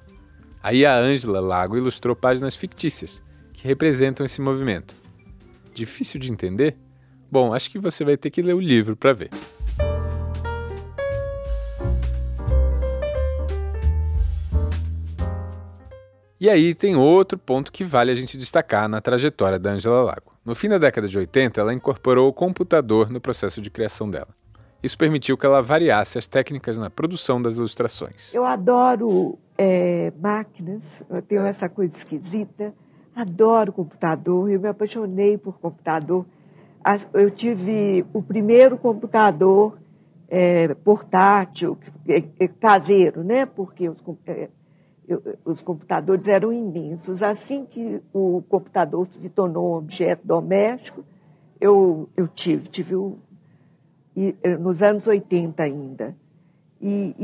Aí 0.62 0.86
a 0.86 0.96
Ângela 0.96 1.40
Lago 1.40 1.76
ilustrou 1.76 2.16
páginas 2.16 2.56
fictícias, 2.56 3.24
que 3.52 3.68
representam 3.68 4.24
esse 4.24 4.42
movimento. 4.42 4.96
Difícil 5.74 6.20
de 6.20 6.32
entender? 6.32 6.78
Bom, 7.32 7.54
acho 7.54 7.70
que 7.70 7.80
você 7.80 8.04
vai 8.04 8.18
ter 8.18 8.30
que 8.30 8.42
ler 8.42 8.54
o 8.54 8.60
livro 8.60 8.96
para 8.96 9.14
ver. 9.14 9.30
E 16.40 16.50
aí 16.50 16.76
tem 16.76 16.96
outro 16.96 17.40
ponto 17.40 17.72
que 17.72 17.84
vale 17.84 18.12
a 18.12 18.14
gente 18.14 18.38
destacar 18.38 18.88
na 18.88 19.02
trajetória 19.02 19.58
da 19.58 19.72
Angela 19.72 20.04
Lago. 20.04 20.34
No 20.46 20.54
fim 20.54 20.70
da 20.70 20.78
década 20.78 21.08
de 21.08 21.18
80, 21.18 21.60
ela 21.60 21.74
incorporou 21.74 22.30
o 22.30 22.34
computador 22.34 23.10
no 23.10 23.20
processo 23.20 23.62
de 23.62 23.70
criação 23.72 24.10
dela. 24.10 24.28
Isso 24.84 24.98
permitiu 24.98 25.38
que 25.38 25.46
ela 25.46 25.64
variasse 25.64 26.20
as 26.20 26.28
técnicas 26.28 26.78
na 26.78 26.90
produção 26.90 27.42
das 27.42 27.56
ilustrações. 27.56 28.32
Eu 28.32 28.46
adoro 28.46 29.40
é, 29.58 30.14
máquinas, 30.22 31.04
eu 31.10 31.22
tenho 31.22 31.42
essa 31.48 31.68
coisa 31.68 31.96
esquisita, 31.96 32.72
adoro 33.16 33.74
computador, 33.74 34.52
eu 34.52 34.60
me 34.60 34.68
apaixonei 34.68 35.40
por 35.40 35.58
computador. 35.58 36.26
Eu 37.14 37.32
tive 37.32 38.06
o 38.14 38.22
primeiro 38.22 38.78
computador 38.78 39.78
é, 40.28 40.74
portátil, 40.76 41.78
é, 42.08 42.24
é, 42.40 42.48
caseiro, 42.48 43.24
né? 43.24 43.46
Porque 43.46 43.90
os, 43.90 43.98
é, 44.28 44.50
eu, 45.08 45.22
os 45.44 45.62
computadores 45.62 46.28
eram 46.28 46.52
imensos. 46.52 47.24
Assim 47.24 47.66
que 47.66 48.02
o 48.14 48.44
computador 48.50 49.08
se 49.10 49.30
tornou 49.30 49.74
um 49.74 49.78
objeto 49.78 50.26
doméstico, 50.26 51.04
eu, 51.60 52.10
eu 52.16 52.28
tive, 52.28 52.68
tive 52.68 52.96
o, 52.96 53.18
e, 54.16 54.36
eh, 54.44 54.58
nos 54.58 54.82
anos 54.82 55.08
80 55.08 55.64
ainda. 55.64 56.16
E, 56.82 57.16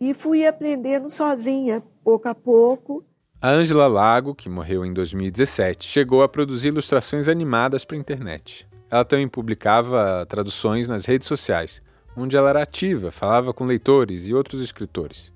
e, 0.00 0.08
e 0.08 0.14
fui 0.14 0.46
aprendendo 0.46 1.10
sozinha, 1.10 1.82
pouco 2.02 2.28
a 2.28 2.34
pouco. 2.34 3.04
A 3.40 3.50
Ângela 3.50 3.86
Lago, 3.86 4.34
que 4.34 4.48
morreu 4.48 4.84
em 4.84 4.92
2017, 4.92 5.86
chegou 5.86 6.22
a 6.22 6.28
produzir 6.28 6.68
ilustrações 6.68 7.28
animadas 7.28 7.84
para 7.84 7.96
a 7.96 8.00
internet. 8.00 8.66
Ela 8.90 9.04
também 9.04 9.28
publicava 9.28 10.24
traduções 10.26 10.86
nas 10.86 11.06
redes 11.06 11.26
sociais, 11.26 11.82
onde 12.16 12.36
ela 12.36 12.50
era 12.50 12.62
ativa, 12.62 13.10
falava 13.10 13.52
com 13.52 13.64
leitores 13.64 14.26
e 14.26 14.34
outros 14.34 14.62
escritores. 14.62 15.32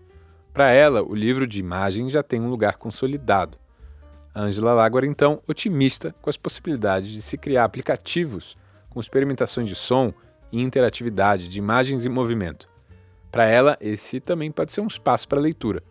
Para 0.53 0.71
ela, 0.71 1.03
o 1.03 1.15
livro 1.15 1.47
de 1.47 1.61
imagens 1.61 2.13
já 2.13 2.23
tem 2.23 2.41
um 2.41 2.49
lugar 2.49 2.77
consolidado. 2.77 3.59
Angela 4.35 4.73
Lago 4.73 4.99
era 4.99 5.07
então 5.07 5.41
otimista 5.49 6.15
com 6.23 6.31
as 6.31 6.37
possibilidades 6.37 7.11
de 7.11 7.21
se 7.21 7.37
criar 7.37 7.65
aplicativos 7.65 8.57
com 8.89 9.01
experimentações 9.01 9.69
de 9.69 9.75
som 9.75 10.13
e 10.53 10.61
interatividade 10.61 11.49
de 11.49 11.59
imagens 11.59 12.05
e 12.05 12.09
movimento. 12.09 12.69
Para 13.31 13.45
ela, 13.45 13.77
esse 13.81 14.19
também 14.19 14.51
pode 14.51 14.73
ser 14.73 14.81
um 14.81 14.87
espaço 14.87 15.29
para 15.29 15.41
leitura. 15.41 15.83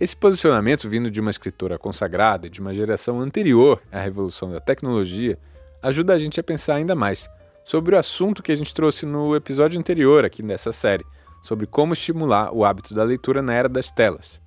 Esse 0.00 0.16
posicionamento, 0.16 0.88
vindo 0.88 1.10
de 1.10 1.20
uma 1.20 1.30
escritora 1.30 1.78
consagrada 1.78 2.48
de 2.48 2.60
uma 2.60 2.72
geração 2.72 3.20
anterior 3.20 3.80
à 3.92 4.00
revolução 4.00 4.50
da 4.50 4.60
tecnologia, 4.60 5.38
ajuda 5.82 6.14
a 6.14 6.18
gente 6.18 6.38
a 6.38 6.42
pensar 6.42 6.74
ainda 6.74 6.94
mais 6.94 7.28
sobre 7.64 7.94
o 7.94 7.98
assunto 7.98 8.42
que 8.42 8.52
a 8.52 8.54
gente 8.54 8.74
trouxe 8.74 9.06
no 9.06 9.34
episódio 9.34 9.78
anterior 9.78 10.24
aqui 10.24 10.42
nessa 10.42 10.72
série 10.72 11.04
sobre 11.42 11.66
como 11.66 11.92
estimular 11.92 12.54
o 12.54 12.64
hábito 12.64 12.94
da 12.94 13.02
leitura 13.02 13.40
na 13.40 13.54
era 13.54 13.68
das 13.68 13.90
telas. 13.90 14.40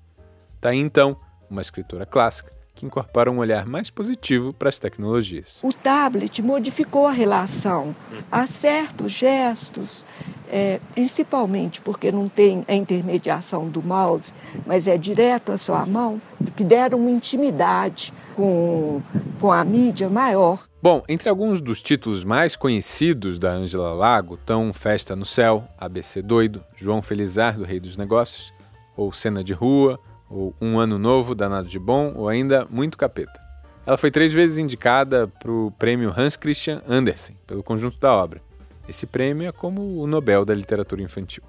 Está 0.56 0.70
aí 0.70 0.80
então 0.80 1.18
uma 1.50 1.62
escritora 1.62 2.06
clássica 2.06 2.63
que 2.76 2.86
incorpora 2.86 3.32
um 3.32 3.38
olhar 3.38 3.66
mais 3.66 3.90
positivo 3.90 4.54
para 4.54 4.70
as 4.70 4.80
tecnologias. 4.80 5.60
O 5.62 5.72
tablet 5.72 6.42
modificou 6.42 7.08
a 7.08 7.12
relação. 7.12 7.96
Há 8.32 8.48
certos 8.48 9.12
gestos, 9.12 10.06
é, 10.50 10.80
principalmente 10.94 11.82
porque 11.82 12.12
não 12.12 12.28
tem 12.28 12.64
a 12.68 12.74
intermediação 12.74 13.70
do 13.70 13.82
mouse, 13.84 14.34
mas 14.66 14.88
é 14.88 14.98
direto 14.98 15.52
à 15.52 15.58
sua 15.58 15.86
mão, 15.86 16.22
que 16.56 16.64
deram 16.64 17.00
uma 17.00 17.12
intimidade 17.12 18.12
com, 18.36 19.02
com 19.40 19.52
a 19.52 19.64
mídia 19.64 20.10
maior. 20.10 20.64
Bom, 20.82 21.02
entre 21.08 21.30
alguns 21.30 21.62
dos 21.62 21.82
títulos 21.82 22.24
mais 22.24 22.56
conhecidos 22.56 23.40
da 23.40 23.52
Angela 23.52 23.94
Lago 23.94 24.34
estão 24.36 24.74
Festa 24.74 25.16
no 25.16 25.26
Céu, 25.26 25.64
ABC 25.78 26.22
Doido, 26.22 26.64
João 26.76 27.02
Felizar 27.02 27.58
do 27.58 27.64
Rei 27.64 27.80
dos 27.80 27.96
Negócios, 27.96 28.54
ou 28.96 29.12
Cena 29.12 29.44
de 29.44 29.54
Rua, 29.54 30.00
ou 30.34 30.56
Um 30.60 30.80
Ano 30.80 30.98
Novo, 30.98 31.36
Danado 31.36 31.70
de 31.70 31.78
Bom, 31.78 32.14
ou 32.16 32.28
ainda 32.28 32.68
Muito 32.70 32.98
Capeta. 32.98 33.40
Ela 33.86 33.98
foi 33.98 34.10
três 34.10 34.34
vezes 34.34 34.58
indicada 34.58 35.28
para 35.28 35.52
o 35.52 35.72
prêmio 35.78 36.14
Hans 36.16 36.36
Christian 36.36 36.82
Andersen, 36.88 37.36
pelo 37.46 37.62
conjunto 37.62 38.00
da 38.00 38.14
obra. 38.14 38.42
Esse 38.88 39.06
prêmio 39.06 39.48
é 39.48 39.52
como 39.52 40.02
o 40.02 40.08
Nobel 40.08 40.44
da 40.44 40.54
Literatura 40.54 41.02
Infantil. 41.02 41.44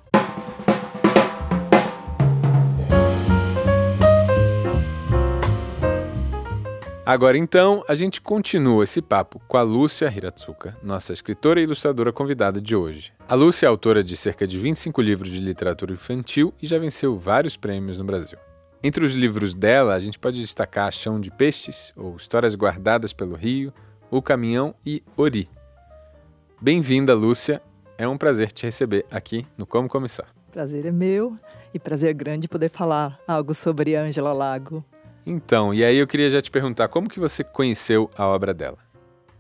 Agora 7.07 7.37
então, 7.37 7.85
a 7.87 7.95
gente 7.95 8.19
continua 8.19 8.83
esse 8.83 9.03
papo 9.03 9.39
com 9.47 9.59
a 9.59 9.63
Lúcia 9.63 10.11
Hiratsuka, 10.11 10.75
nossa 10.83 11.13
escritora 11.13 11.61
e 11.61 11.65
ilustradora 11.65 12.11
convidada 12.11 12.63
de 12.63 12.75
hoje. 12.75 13.13
A 13.29 13.35
Lúcia 13.35 13.67
é 13.67 13.69
autora 13.69 14.03
de 14.03 14.17
cerca 14.17 14.47
de 14.47 14.59
25 14.59 15.03
livros 15.03 15.31
de 15.31 15.39
literatura 15.39 15.93
infantil 15.93 16.55
e 16.63 16.67
já 16.67 16.79
venceu 16.79 17.19
vários 17.19 17.59
prêmios 17.59 17.99
no 17.99 18.05
Brasil. 18.05 18.39
Entre 18.87 19.03
os 19.03 19.15
livros 19.15 19.55
dela, 19.55 19.95
a 19.95 19.99
gente 19.99 20.19
pode 20.19 20.39
destacar 20.39 20.93
Chão 20.93 21.19
de 21.19 21.31
Peixes, 21.31 21.95
ou 21.97 22.17
Histórias 22.17 22.55
Guardadas 22.55 23.15
pelo 23.15 23.35
Rio, 23.35 23.73
O 24.11 24.21
Caminhão 24.21 24.75
e 24.85 25.03
Ori. 25.17 25.49
Bem-vinda, 26.61 27.15
Lúcia. 27.15 27.63
É 27.97 28.07
um 28.07 28.19
prazer 28.19 28.53
te 28.53 28.67
receber 28.67 29.07
aqui 29.11 29.47
no 29.57 29.65
Como 29.65 29.89
Começar. 29.89 30.27
Prazer 30.53 30.85
é 30.85 30.93
meu 30.93 31.35
e 31.73 31.79
prazer 31.79 32.13
grande 32.13 32.47
poder 32.47 32.69
falar 32.69 33.19
algo 33.27 33.55
sobre 33.55 33.97
Ângela 33.97 34.35
Lago. 34.35 34.85
Então, 35.25 35.73
e 35.73 35.83
aí 35.83 35.97
eu 35.97 36.07
queria 36.07 36.29
já 36.29 36.43
te 36.43 36.51
perguntar, 36.51 36.89
como 36.89 37.09
que 37.09 37.19
você 37.19 37.43
conheceu 37.43 38.11
a 38.19 38.27
obra 38.27 38.53
dela? 38.53 38.77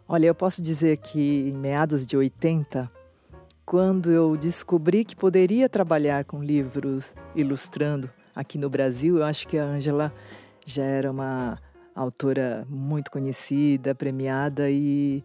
Olha, 0.09 0.27
eu 0.27 0.35
posso 0.35 0.63
dizer 0.63 0.97
que 0.97 1.51
em 1.51 1.59
meados 1.59 2.07
de 2.07 2.17
80, 2.17 2.91
quando 3.67 4.11
eu 4.11 4.39
descobri 4.39 5.05
que 5.05 5.15
poderia 5.15 5.69
trabalhar 5.69 6.25
com 6.25 6.43
livros 6.43 7.15
ilustrando 7.37 8.09
aqui 8.35 8.59
no 8.59 8.69
Brasil, 8.69 9.19
eu 9.19 9.25
acho 9.25 9.47
que 9.47 9.59
a 9.59 9.65
Angela 9.65 10.13
já 10.65 10.83
era 10.83 11.11
uma 11.11 11.59
autora 11.95 12.67
muito 12.69 13.11
conhecida, 13.11 13.95
premiada 13.95 14.71
e 14.71 15.23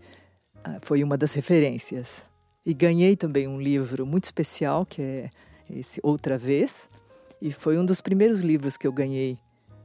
ah, 0.63 0.77
foi 0.81 1.03
uma 1.03 1.17
das 1.17 1.33
referências. 1.33 2.23
E 2.65 2.73
ganhei 2.73 3.15
também 3.15 3.47
um 3.47 3.59
livro 3.59 4.05
muito 4.05 4.25
especial, 4.25 4.85
que 4.85 5.01
é 5.01 5.29
esse 5.69 5.99
Outra 6.03 6.37
Vez, 6.37 6.89
e 7.41 7.51
foi 7.51 7.77
um 7.77 7.85
dos 7.85 8.01
primeiros 8.01 8.41
livros 8.41 8.77
que 8.77 8.85
eu 8.85 8.91
ganhei 8.91 9.37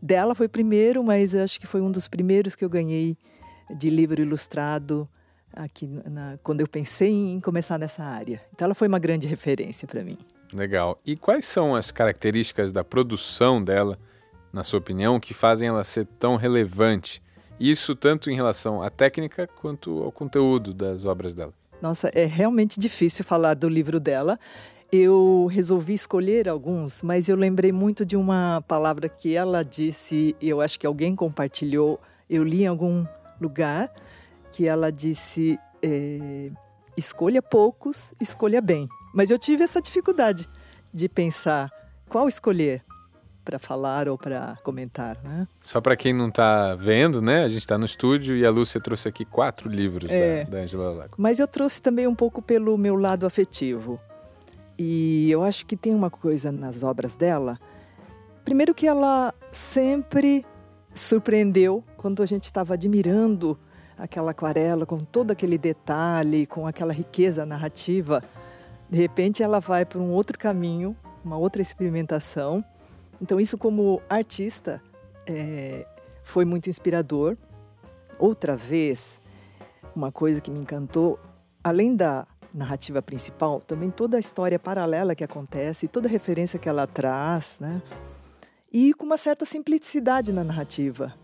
dela 0.04 0.35
foi 0.35 0.49
primeiro, 0.49 1.02
mas 1.02 1.35
acho 1.35 1.59
que 1.59 1.66
foi 1.66 1.81
um 1.81 1.90
dos 1.90 2.09
primeiros 2.09 2.54
que 2.54 2.62
eu 2.62 2.69
ganhei 2.69 3.16
de 3.75 3.88
livro 3.88 4.21
ilustrado 4.21 5.09
aqui 5.50 5.87
na, 5.87 6.37
quando 6.43 6.61
eu 6.61 6.69
pensei 6.69 7.11
em 7.11 7.40
começar 7.40 7.78
nessa 7.78 8.04
área. 8.04 8.43
Então 8.52 8.66
ela 8.66 8.75
foi 8.75 8.87
uma 8.87 8.99
grande 8.99 9.26
referência 9.26 9.88
para 9.88 10.04
mim. 10.04 10.19
Legal. 10.52 10.98
E 11.04 11.16
quais 11.16 11.46
são 11.46 11.74
as 11.74 11.90
características 11.90 12.72
da 12.72 12.84
produção 12.84 13.62
dela, 13.62 13.98
na 14.52 14.62
sua 14.62 14.78
opinião, 14.78 15.18
que 15.18 15.34
fazem 15.34 15.68
ela 15.68 15.84
ser 15.84 16.06
tão 16.18 16.36
relevante? 16.36 17.22
Isso 17.58 17.94
tanto 17.94 18.30
em 18.30 18.34
relação 18.34 18.82
à 18.82 18.90
técnica 18.90 19.46
quanto 19.46 20.02
ao 20.02 20.12
conteúdo 20.12 20.74
das 20.74 21.04
obras 21.04 21.34
dela. 21.34 21.52
Nossa, 21.80 22.10
é 22.14 22.24
realmente 22.24 22.78
difícil 22.78 23.24
falar 23.24 23.54
do 23.54 23.68
livro 23.68 24.00
dela 24.00 24.38
eu 24.96 25.48
resolvi 25.50 25.92
escolher 25.92 26.48
alguns, 26.48 27.02
mas 27.02 27.28
eu 27.28 27.34
lembrei 27.34 27.72
muito 27.72 28.06
de 28.06 28.16
uma 28.16 28.62
palavra 28.68 29.08
que 29.08 29.34
ela 29.34 29.64
disse, 29.64 30.36
eu 30.40 30.60
acho 30.60 30.78
que 30.78 30.86
alguém 30.86 31.16
compartilhou, 31.16 32.00
eu 32.30 32.44
li 32.44 32.62
em 32.62 32.68
algum 32.68 33.04
lugar, 33.40 33.92
que 34.52 34.68
ela 34.68 34.92
disse: 34.92 35.58
é, 35.82 36.48
escolha 36.96 37.42
poucos, 37.42 38.14
escolha 38.20 38.60
bem. 38.60 38.86
Mas 39.14 39.30
eu 39.30 39.38
tive 39.38 39.62
essa 39.62 39.80
dificuldade 39.80 40.49
de 40.92 41.09
pensar 41.09 41.71
qual 42.09 42.28
escolher. 42.28 42.83
para 43.44 43.59
falar 43.59 44.09
ou 44.09 44.16
para 44.16 44.56
comentar, 44.62 45.18
né? 45.23 45.47
Só 45.61 45.78
para 45.78 45.94
quem 45.97 46.14
não 46.14 46.28
está 46.28 46.75
vendo, 46.75 47.21
né? 47.21 47.44
A 47.44 47.49
gente 47.49 47.59
está 47.59 47.76
no 47.76 47.85
estúdio 47.85 48.35
e 48.35 48.44
a 48.44 48.50
Lúcia 48.50 48.80
trouxe 48.80 49.06
aqui 49.06 49.23
quatro 49.23 49.68
livros 49.68 50.11
é, 50.11 50.44
da 50.44 50.59
Angela 50.59 50.90
Lago. 50.90 51.14
Mas 51.18 51.38
eu 51.38 51.47
trouxe 51.47 51.83
também 51.83 52.06
um 52.06 52.14
pouco 52.14 52.40
pelo 52.40 52.76
meu 52.78 52.97
lado 52.97 53.26
afetivo. 53.26 54.00
E 54.78 55.30
eu 55.30 55.44
acho 55.44 55.66
que 55.66 55.76
tem 55.76 55.94
uma 55.94 56.09
coisa 56.09 56.50
nas 56.50 56.83
obras 56.83 57.16
dela. 57.16 57.59
Primeiro 58.47 58.75
que 58.75 58.87
ela 58.87 59.33
sempre 59.52 60.42
surpreendeu 60.94 61.83
quando 61.99 62.23
a 62.23 62.26
gente 62.26 62.44
estava 62.44 62.73
admirando 62.73 63.59
aquela 63.97 64.30
aquarela 64.30 64.87
com 64.87 64.99
todo 64.99 65.33
aquele 65.33 65.59
detalhe, 65.59 66.47
com 66.47 66.66
aquela 66.66 66.94
riqueza 66.94 67.44
narrativa. 67.44 68.23
De 68.91 68.99
repente 68.99 69.43
ela 69.43 69.61
vai 69.61 69.85
para 69.85 69.99
um 69.99 70.11
outro 70.11 70.38
caminho, 70.38 70.97
uma 71.25 71.37
outra 71.37 71.62
experimentação. 71.62 72.64
Então 73.21 73.41
isso 73.41 73.57
como 73.57 74.00
artista 74.09 74.83
é, 75.26 75.87
foi 76.23 76.45
muito 76.45 76.69
inspirador. 76.69 77.37
Outra 78.19 78.57
vez, 78.57 79.21
uma 79.95 80.12
coisa 80.12 80.41
que 80.41 80.50
me 80.50 80.61
encantou, 80.61 81.19
além 81.62 81.97
da 81.97 82.26
narrativa 82.53 83.03
principal, 83.03 83.61
também 83.61 83.91
toda 83.91 84.17
a 84.17 84.21
história 84.21 84.59
paralela 84.59 85.14
que 85.14 85.25
acontece, 85.25 85.88
toda 85.88 86.07
a 86.07 86.11
referência 86.11 86.59
que 86.59 86.69
ela 86.69 86.87
traz, 86.87 87.59
né? 87.61 87.83
E 88.73 88.95
com 88.95 89.05
uma 89.05 89.17
certa 89.17 89.45
simplicidade 89.45 90.33
na 90.33 90.45
narrativa. 90.45 91.14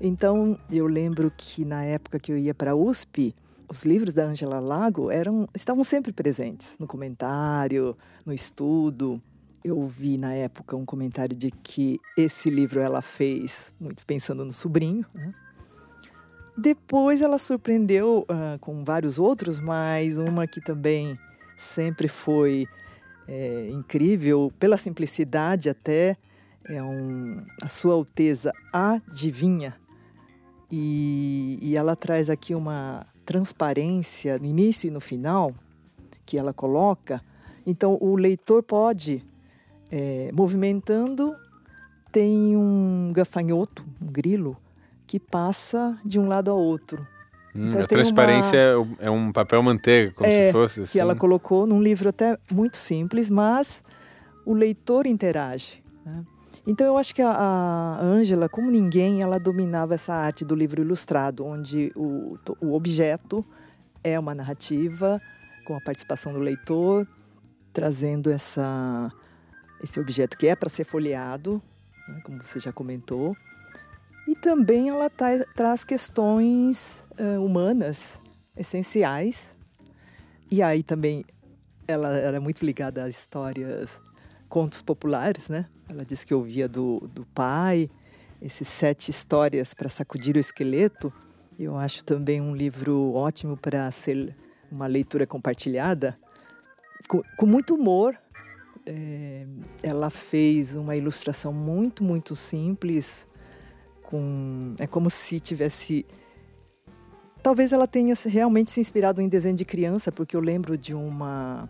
Então, 0.00 0.58
eu 0.70 0.86
lembro 0.86 1.32
que 1.36 1.64
na 1.64 1.84
época 1.84 2.18
que 2.18 2.32
eu 2.32 2.38
ia 2.38 2.54
para 2.54 2.72
a 2.72 2.74
USP, 2.74 3.34
os 3.68 3.84
livros 3.84 4.12
da 4.12 4.24
Angela 4.24 4.60
Lago 4.60 5.10
eram 5.10 5.48
estavam 5.54 5.84
sempre 5.84 6.12
presentes 6.12 6.76
no 6.78 6.86
comentário, 6.86 7.96
no 8.24 8.32
estudo. 8.32 9.20
Eu 9.62 9.86
vi 9.86 10.18
na 10.18 10.34
época 10.34 10.76
um 10.76 10.84
comentário 10.84 11.34
de 11.34 11.50
que 11.50 11.98
esse 12.16 12.50
livro 12.50 12.80
ela 12.80 13.00
fez 13.00 13.74
muito 13.80 14.04
pensando 14.04 14.44
no 14.44 14.52
sobrinho, 14.52 15.06
né? 15.14 15.32
Depois 16.56 17.20
ela 17.20 17.38
surpreendeu 17.38 18.24
uh, 18.30 18.58
com 18.60 18.84
vários 18.84 19.18
outros, 19.18 19.58
mas 19.58 20.18
uma 20.18 20.46
que 20.46 20.60
também 20.60 21.18
sempre 21.56 22.06
foi 22.06 22.66
é, 23.26 23.70
incrível, 23.70 24.52
pela 24.58 24.76
simplicidade 24.76 25.68
até, 25.68 26.16
é 26.64 26.82
um, 26.82 27.44
a 27.60 27.68
Sua 27.68 27.94
Alteza 27.94 28.52
Adivinha. 28.72 29.74
E, 30.70 31.58
e 31.60 31.76
ela 31.76 31.96
traz 31.96 32.30
aqui 32.30 32.54
uma 32.54 33.06
transparência 33.24 34.38
no 34.38 34.46
início 34.46 34.88
e 34.88 34.90
no 34.90 35.00
final 35.00 35.52
que 36.24 36.38
ela 36.38 36.52
coloca. 36.52 37.22
Então 37.66 37.98
o 38.00 38.16
leitor 38.16 38.62
pode, 38.62 39.24
é, 39.90 40.30
movimentando, 40.32 41.34
tem 42.12 42.56
um 42.56 43.10
gafanhoto, 43.12 43.84
um 44.02 44.06
grilo, 44.06 44.56
que 45.06 45.18
passa 45.18 45.98
de 46.04 46.18
um 46.18 46.28
lado 46.28 46.50
ao 46.50 46.58
outro. 46.58 47.06
Hum, 47.54 47.68
então, 47.68 47.82
a 47.82 47.86
transparência 47.86 48.78
uma... 48.78 48.96
é 48.98 49.10
um 49.10 49.32
papel 49.32 49.62
manteiga, 49.62 50.12
como 50.12 50.28
é, 50.28 50.46
se 50.46 50.52
fosse 50.52 50.82
assim. 50.82 50.92
Que 50.92 51.00
ela 51.00 51.14
colocou 51.14 51.66
num 51.66 51.82
livro 51.82 52.08
até 52.08 52.38
muito 52.50 52.76
simples, 52.76 53.30
mas 53.30 53.82
o 54.44 54.52
leitor 54.52 55.06
interage. 55.06 55.82
Né? 56.04 56.24
Então 56.66 56.86
eu 56.86 56.96
acho 56.96 57.14
que 57.14 57.20
a 57.20 57.98
Ângela, 58.00 58.48
como 58.48 58.70
ninguém, 58.70 59.20
ela 59.20 59.38
dominava 59.38 59.94
essa 59.94 60.14
arte 60.14 60.44
do 60.44 60.54
livro 60.54 60.80
ilustrado, 60.80 61.44
onde 61.44 61.92
o, 61.94 62.38
o 62.60 62.72
objeto 62.72 63.44
é 64.02 64.18
uma 64.18 64.34
narrativa 64.34 65.20
com 65.66 65.76
a 65.76 65.80
participação 65.80 66.32
do 66.32 66.38
leitor, 66.38 67.06
trazendo 67.72 68.30
essa, 68.30 69.12
esse 69.82 70.00
objeto 70.00 70.38
que 70.38 70.46
é 70.46 70.56
para 70.56 70.70
ser 70.70 70.84
folheado, 70.84 71.60
né, 72.08 72.20
como 72.24 72.42
você 72.42 72.58
já 72.60 72.72
comentou, 72.72 73.34
e 74.26 74.34
também 74.34 74.88
ela 74.88 75.10
tá, 75.10 75.26
traz 75.54 75.84
questões 75.84 77.04
uh, 77.18 77.44
humanas 77.44 78.20
essenciais. 78.56 79.50
E 80.50 80.62
aí 80.62 80.82
também 80.82 81.24
ela 81.86 82.14
era 82.16 82.40
muito 82.40 82.64
ligada 82.64 83.04
às 83.04 83.18
histórias, 83.18 84.00
contos 84.48 84.80
populares, 84.80 85.50
né? 85.50 85.66
Ela 85.88 86.04
disse 86.04 86.26
que 86.26 86.34
ouvia 86.34 86.68
do, 86.68 87.00
do 87.12 87.26
pai, 87.26 87.88
esses 88.40 88.68
sete 88.68 89.10
histórias 89.10 89.74
para 89.74 89.88
sacudir 89.88 90.36
o 90.36 90.40
esqueleto. 90.40 91.12
Eu 91.58 91.76
acho 91.76 92.04
também 92.04 92.40
um 92.40 92.54
livro 92.54 93.12
ótimo 93.12 93.56
para 93.56 93.90
ser 93.90 94.34
uma 94.70 94.86
leitura 94.86 95.26
compartilhada, 95.26 96.16
com, 97.08 97.22
com 97.36 97.46
muito 97.46 97.74
humor. 97.74 98.14
É, 98.86 99.46
ela 99.82 100.10
fez 100.10 100.74
uma 100.74 100.96
ilustração 100.96 101.52
muito, 101.52 102.02
muito 102.02 102.36
simples, 102.36 103.26
com 104.02 104.74
é 104.78 104.86
como 104.86 105.08
se 105.08 105.40
tivesse 105.40 106.04
talvez 107.42 107.72
ela 107.72 107.86
tenha 107.86 108.14
realmente 108.26 108.70
se 108.70 108.80
inspirado 108.80 109.22
em 109.22 109.28
desenho 109.28 109.56
de 109.56 109.64
criança, 109.64 110.12
porque 110.12 110.36
eu 110.36 110.40
lembro 110.40 110.76
de 110.76 110.94
uma 110.94 111.68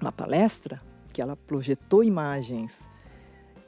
uma 0.00 0.12
palestra 0.12 0.82
que 1.12 1.22
ela 1.22 1.34
projetou 1.34 2.04
imagens 2.04 2.88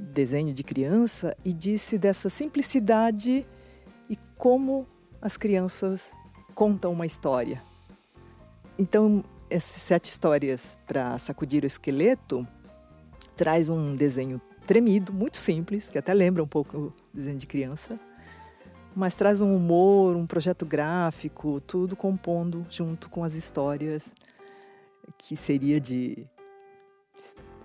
desenho 0.01 0.53
de 0.53 0.63
criança 0.63 1.37
e 1.45 1.53
disse 1.53 1.99
dessa 1.99 2.31
simplicidade 2.31 3.47
e 4.09 4.17
como 4.37 4.87
as 5.21 5.37
crianças 5.37 6.11
contam 6.55 6.93
uma 6.93 7.07
história. 7.07 7.63
Então, 8.79 9.23
essas 9.49 9.83
sete 9.83 10.11
histórias 10.11 10.79
para 10.87 11.19
sacudir 11.19 11.65
o 11.65 11.67
esqueleto 11.67 12.47
traz 13.37 13.69
um 13.69 13.95
desenho 13.95 14.41
tremido, 14.67 15.13
muito 15.13 15.37
simples, 15.37 15.89
que 15.89 15.99
até 15.99 16.15
lembra 16.15 16.43
um 16.43 16.47
pouco 16.47 16.77
o 16.77 16.93
desenho 17.13 17.39
de 17.39 17.47
criança, 17.47 17.97
mas 18.95 19.15
traz 19.15 19.41
um 19.41 19.55
humor, 19.55 20.17
um 20.17 20.27
projeto 20.27 20.65
gráfico, 20.67 21.61
tudo 21.61 21.97
compondo 21.97 22.67
junto 22.71 23.09
com 23.09 23.25
as 23.25 23.35
histórias, 23.35 24.15
que 25.19 25.37
seria 25.37 25.81
de. 25.81 26.27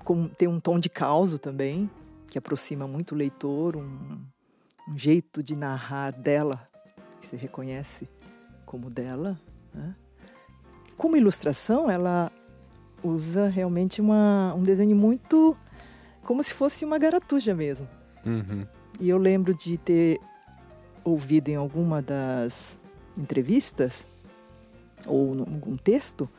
Com, 0.04 0.28
tem 0.28 0.48
um 0.48 0.60
tom 0.60 0.80
de 0.80 0.90
caos 0.90 1.38
também, 1.40 1.90
que 2.36 2.40
aproxima 2.40 2.86
muito 2.86 3.14
o 3.14 3.18
leitor, 3.18 3.78
um, 3.78 4.20
um 4.90 4.98
jeito 4.98 5.42
de 5.42 5.56
narrar 5.56 6.12
dela, 6.12 6.62
que 7.22 7.28
se 7.28 7.38
reconhece 7.38 8.10
como 8.66 8.90
dela. 8.90 9.40
Né? 9.74 9.96
Como 10.98 11.16
ilustração, 11.16 11.90
ela 11.90 12.30
usa 13.02 13.48
realmente 13.48 14.02
uma, 14.02 14.54
um 14.54 14.64
desenho 14.64 14.98
muito 14.98 15.56
como 16.24 16.44
se 16.44 16.54
fosse 16.54 16.84
uma 16.84 17.00
garatuja 17.00 17.56
mesmo. 17.56 17.88
Uhum. 18.26 18.68
E 19.00 19.08
eu 19.08 19.18
lembro 19.18 19.56
de 19.56 19.78
ter 19.78 20.20
ouvido 21.06 21.48
em 21.48 21.56
alguma 21.56 22.02
das 22.02 22.78
entrevistas 23.18 24.06
ou 25.08 25.36
em 25.36 25.40
algum 25.40 25.78
texto 25.78 26.30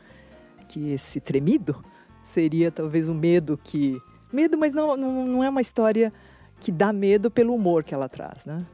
que 0.68 0.92
esse 0.92 1.20
tremido 1.22 1.82
seria 2.22 2.70
talvez 2.70 3.08
um 3.08 3.14
medo 3.14 3.56
que 3.56 3.98
medo, 4.32 4.56
mas 4.58 4.72
não, 4.72 4.96
não, 4.96 5.26
não 5.26 5.44
é 5.44 5.48
uma 5.48 5.60
história 5.60 6.12
que 6.60 6.72
dá 6.72 6.92
medo 6.92 7.30
pelo 7.30 7.54
humor 7.54 7.84
que 7.84 7.94
ela 7.94 8.08
traz, 8.08 8.46
né? 8.46 8.64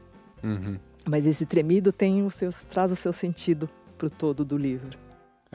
Uhum. 0.43 0.77
Mas 1.05 1.25
esse 1.25 1.45
tremido 1.45 1.91
tem 1.91 2.25
os 2.25 2.35
seus 2.35 2.63
traz 2.65 2.91
o 2.91 2.95
seu 2.95 3.11
sentido 3.11 3.69
para 3.97 4.07
o 4.07 4.09
todo 4.09 4.45
do 4.45 4.57
livro. 4.57 4.97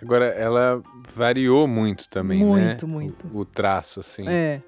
Agora 0.01 0.27
ela 0.27 0.83
variou 1.13 1.67
muito 1.67 2.09
também, 2.09 2.45
muito, 2.45 2.61
né? 2.61 2.67
Muito, 2.69 2.89
muito. 2.89 3.27
O, 3.33 3.41
o 3.41 3.45
traço 3.45 4.01
assim. 4.01 4.29
É. 4.29 4.63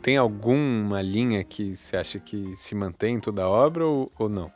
Tem 0.00 0.16
alguma 0.16 1.02
linha 1.02 1.44
que 1.44 1.76
você 1.76 1.96
acha 1.96 2.18
que 2.18 2.54
se 2.54 2.74
mantém 2.74 3.16
em 3.16 3.20
toda 3.20 3.44
a 3.44 3.48
obra 3.48 3.84
ou, 3.84 4.10
ou 4.18 4.28
não? 4.28 4.50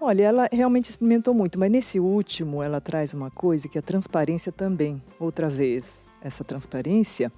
Olha, 0.00 0.22
ela 0.22 0.48
realmente 0.52 0.90
experimentou 0.90 1.34
muito, 1.34 1.58
mas 1.58 1.70
nesse 1.72 1.98
último 1.98 2.62
ela 2.62 2.80
traz 2.80 3.12
uma 3.12 3.32
coisa 3.32 3.68
que 3.68 3.76
é 3.76 3.80
a 3.80 3.82
transparência 3.82 4.52
também, 4.52 5.02
outra 5.18 5.48
vez. 5.48 6.06
Essa 6.20 6.44
transparência, 6.44 7.32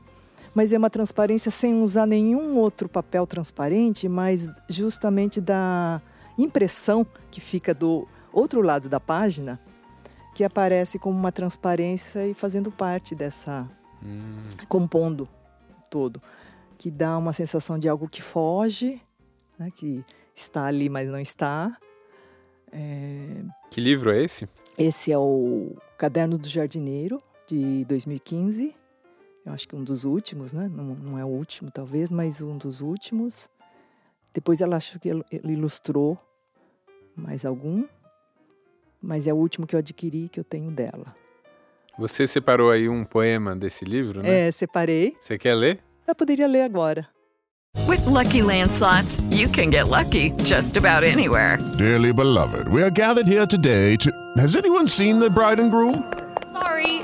mas 0.54 0.72
é 0.72 0.78
uma 0.78 0.90
transparência 0.90 1.50
sem 1.50 1.82
usar 1.82 2.06
nenhum 2.06 2.56
outro 2.56 2.88
papel 2.88 3.26
transparente, 3.26 4.08
mas 4.08 4.48
justamente 4.68 5.40
da 5.40 6.00
impressão 6.38 7.06
que 7.30 7.40
fica 7.40 7.74
do 7.74 8.06
outro 8.32 8.62
lado 8.62 8.88
da 8.88 8.98
página, 8.98 9.60
que 10.34 10.44
aparece 10.44 10.98
como 10.98 11.16
uma 11.16 11.32
transparência 11.32 12.26
e 12.26 12.34
fazendo 12.34 12.70
parte 12.70 13.14
dessa. 13.14 13.66
Hum. 14.02 14.32
compondo 14.66 15.28
todo 15.90 16.22
que 16.80 16.90
dá 16.90 17.18
uma 17.18 17.34
sensação 17.34 17.78
de 17.78 17.90
algo 17.90 18.08
que 18.08 18.22
foge, 18.22 19.02
né, 19.58 19.70
que 19.76 20.02
está 20.34 20.64
ali, 20.64 20.88
mas 20.88 21.06
não 21.10 21.20
está. 21.20 21.76
É... 22.72 23.42
Que 23.70 23.82
livro 23.82 24.10
é 24.10 24.24
esse? 24.24 24.48
Esse 24.78 25.12
é 25.12 25.18
o 25.18 25.76
Caderno 25.98 26.38
do 26.38 26.48
Jardineiro, 26.48 27.18
de 27.46 27.84
2015. 27.84 28.74
Eu 29.50 29.54
acho 29.54 29.66
que 29.66 29.74
um 29.74 29.82
dos 29.82 30.04
últimos, 30.04 30.52
né? 30.52 30.70
Não, 30.72 30.84
não 30.84 31.18
é 31.18 31.24
o 31.24 31.28
último, 31.28 31.72
talvez, 31.72 32.12
mas 32.12 32.40
um 32.40 32.56
dos 32.56 32.80
últimos. 32.80 33.50
Depois 34.32 34.60
ela 34.60 34.76
acho 34.76 35.00
que 35.00 35.08
ele 35.08 35.24
ilustrou 35.54 36.16
mais 37.16 37.44
algum, 37.44 37.84
mas 39.02 39.26
é 39.26 39.32
o 39.32 39.36
último 39.36 39.66
que 39.66 39.74
eu 39.74 39.80
adquiri 39.80 40.28
que 40.28 40.38
eu 40.38 40.44
tenho 40.44 40.70
dela. 40.70 41.16
Você 41.98 42.28
separou 42.28 42.70
aí 42.70 42.88
um 42.88 43.04
poema 43.04 43.56
desse 43.56 43.84
livro, 43.84 44.22
né? 44.22 44.46
É, 44.46 44.50
separei. 44.52 45.14
Você 45.20 45.36
quer 45.36 45.56
ler? 45.56 45.80
Eu 46.06 46.14
poderia 46.14 46.46
ler 46.46 46.62
agora. 46.62 47.08
With 47.88 48.06
Lucky 48.06 48.42
Land 48.42 48.72
slots, 48.72 49.18
you 49.32 49.48
can 49.50 49.72
get 49.72 49.88
lucky 49.88 50.32
just 50.44 50.76
about 50.76 51.04
anywhere. 51.04 51.58
Dearly 51.76 52.12
beloved, 52.12 52.68
we 52.68 52.84
are 52.84 52.90
gathered 52.90 53.28
here 53.28 53.48
today 53.48 53.96
to. 53.96 54.10
Has 54.38 54.54
anyone 54.54 54.86
seen 54.86 55.18
the 55.18 55.28
bride 55.28 55.60
and 55.60 55.70
groom? 55.72 56.04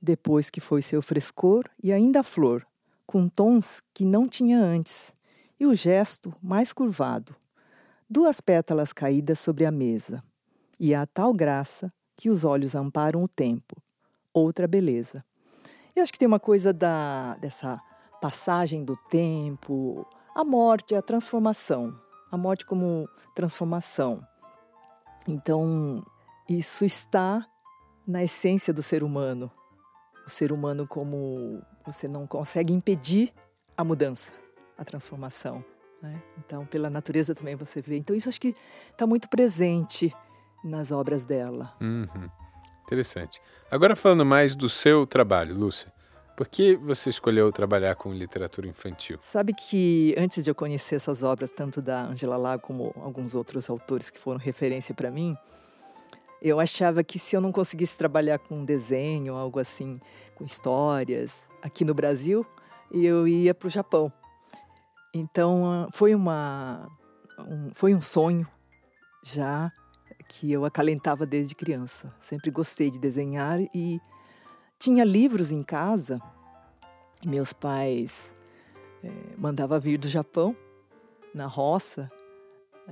depois 0.00 0.50
que 0.50 0.60
foi 0.60 0.82
seu 0.82 1.02
frescor 1.02 1.64
e 1.82 1.92
ainda 1.92 2.22
flor, 2.22 2.66
com 3.06 3.28
tons 3.28 3.82
que 3.92 4.04
não 4.04 4.28
tinha 4.28 4.58
antes, 4.58 5.12
e 5.58 5.66
o 5.66 5.74
gesto 5.74 6.34
mais 6.42 6.72
curvado. 6.72 7.34
Duas 8.08 8.40
pétalas 8.40 8.92
caídas 8.92 9.38
sobre 9.38 9.64
a 9.66 9.70
mesa, 9.70 10.22
e 10.78 10.94
a 10.94 11.06
tal 11.06 11.32
graça 11.32 11.88
que 12.16 12.30
os 12.30 12.44
olhos 12.44 12.74
amparam 12.74 13.22
o 13.22 13.28
tempo. 13.28 13.76
Outra 14.32 14.66
beleza. 14.66 15.22
Eu 15.94 16.02
acho 16.02 16.12
que 16.12 16.18
tem 16.18 16.28
uma 16.28 16.40
coisa 16.40 16.72
da, 16.72 17.34
dessa 17.36 17.80
passagem 18.20 18.84
do 18.84 18.96
tempo, 19.08 20.06
a 20.34 20.44
morte, 20.44 20.94
a 20.94 21.02
transformação, 21.02 21.98
a 22.30 22.36
morte 22.36 22.64
como 22.64 23.08
transformação. 23.34 24.26
Então, 25.26 26.04
isso 26.48 26.84
está 26.84 27.46
na 28.06 28.24
essência 28.24 28.72
do 28.72 28.82
ser 28.82 29.02
humano. 29.02 29.50
O 30.30 30.32
ser 30.32 30.52
humano 30.52 30.86
como 30.86 31.60
você 31.84 32.06
não 32.06 32.24
consegue 32.24 32.72
impedir 32.72 33.32
a 33.76 33.82
mudança, 33.82 34.32
a 34.78 34.84
transformação. 34.84 35.64
Né? 36.00 36.22
Então, 36.38 36.64
pela 36.64 36.88
natureza 36.88 37.34
também 37.34 37.56
você 37.56 37.82
vê. 37.82 37.96
Então, 37.96 38.14
isso 38.14 38.28
acho 38.28 38.40
que 38.40 38.54
está 38.92 39.08
muito 39.08 39.28
presente 39.28 40.14
nas 40.62 40.92
obras 40.92 41.24
dela. 41.24 41.74
Uhum. 41.80 42.30
Interessante. 42.84 43.42
Agora 43.68 43.96
falando 43.96 44.24
mais 44.24 44.54
do 44.54 44.68
seu 44.68 45.04
trabalho, 45.04 45.52
Lúcia. 45.52 45.92
Por 46.36 46.46
que 46.46 46.76
você 46.76 47.10
escolheu 47.10 47.50
trabalhar 47.50 47.96
com 47.96 48.14
literatura 48.14 48.68
infantil? 48.68 49.18
Sabe 49.20 49.52
que 49.52 50.14
antes 50.16 50.44
de 50.44 50.50
eu 50.52 50.54
conhecer 50.54 50.94
essas 50.94 51.24
obras, 51.24 51.50
tanto 51.50 51.82
da 51.82 52.04
Angela 52.04 52.36
Lago 52.36 52.62
como 52.62 52.92
alguns 53.02 53.34
outros 53.34 53.68
autores 53.68 54.10
que 54.10 54.18
foram 54.18 54.38
referência 54.38 54.94
para 54.94 55.10
mim, 55.10 55.36
eu 56.42 56.58
achava 56.58 57.04
que 57.04 57.18
se 57.18 57.36
eu 57.36 57.40
não 57.40 57.52
conseguisse 57.52 57.96
trabalhar 57.96 58.38
com 58.38 58.64
desenho, 58.64 59.34
algo 59.34 59.58
assim, 59.58 60.00
com 60.34 60.44
histórias, 60.44 61.42
aqui 61.62 61.84
no 61.84 61.94
Brasil, 61.94 62.46
eu 62.90 63.28
ia 63.28 63.54
para 63.54 63.66
o 63.66 63.70
Japão. 63.70 64.12
Então 65.14 65.88
foi 65.92 66.14
uma 66.14 66.88
um, 67.38 67.70
foi 67.74 67.94
um 67.94 68.00
sonho 68.00 68.46
já 69.22 69.70
que 70.28 70.50
eu 70.50 70.64
acalentava 70.64 71.26
desde 71.26 71.54
criança. 71.54 72.14
Sempre 72.20 72.50
gostei 72.50 72.90
de 72.90 72.98
desenhar 72.98 73.60
e 73.74 74.00
tinha 74.78 75.04
livros 75.04 75.50
em 75.50 75.62
casa. 75.62 76.18
Meus 77.24 77.52
pais 77.52 78.32
é, 79.02 79.10
mandavam 79.36 79.78
vir 79.78 79.98
do 79.98 80.08
Japão, 80.08 80.56
na 81.34 81.46
roça, 81.46 82.06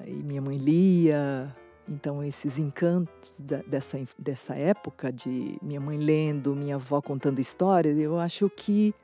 e 0.04 0.22
minha 0.22 0.42
mãe 0.42 0.58
lia. 0.58 1.50
Então, 1.88 2.22
esses 2.22 2.58
encantos 2.58 3.32
da, 3.38 3.62
dessa, 3.62 3.98
dessa 4.18 4.54
época, 4.54 5.10
de 5.10 5.58
minha 5.62 5.80
mãe 5.80 5.96
lendo, 5.96 6.54
minha 6.54 6.74
avó 6.74 7.00
contando 7.00 7.38
histórias, 7.38 7.98
eu 7.98 8.18
acho 8.18 8.50
que 8.50 8.94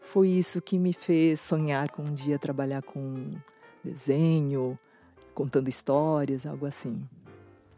foi 0.00 0.28
isso 0.28 0.60
que 0.60 0.78
me 0.78 0.92
fez 0.92 1.40
sonhar 1.40 1.90
com 1.90 2.02
um 2.02 2.12
dia 2.12 2.38
trabalhar 2.38 2.82
com 2.82 3.32
desenho, 3.82 4.78
contando 5.32 5.68
histórias, 5.68 6.44
algo 6.44 6.66
assim. 6.66 7.08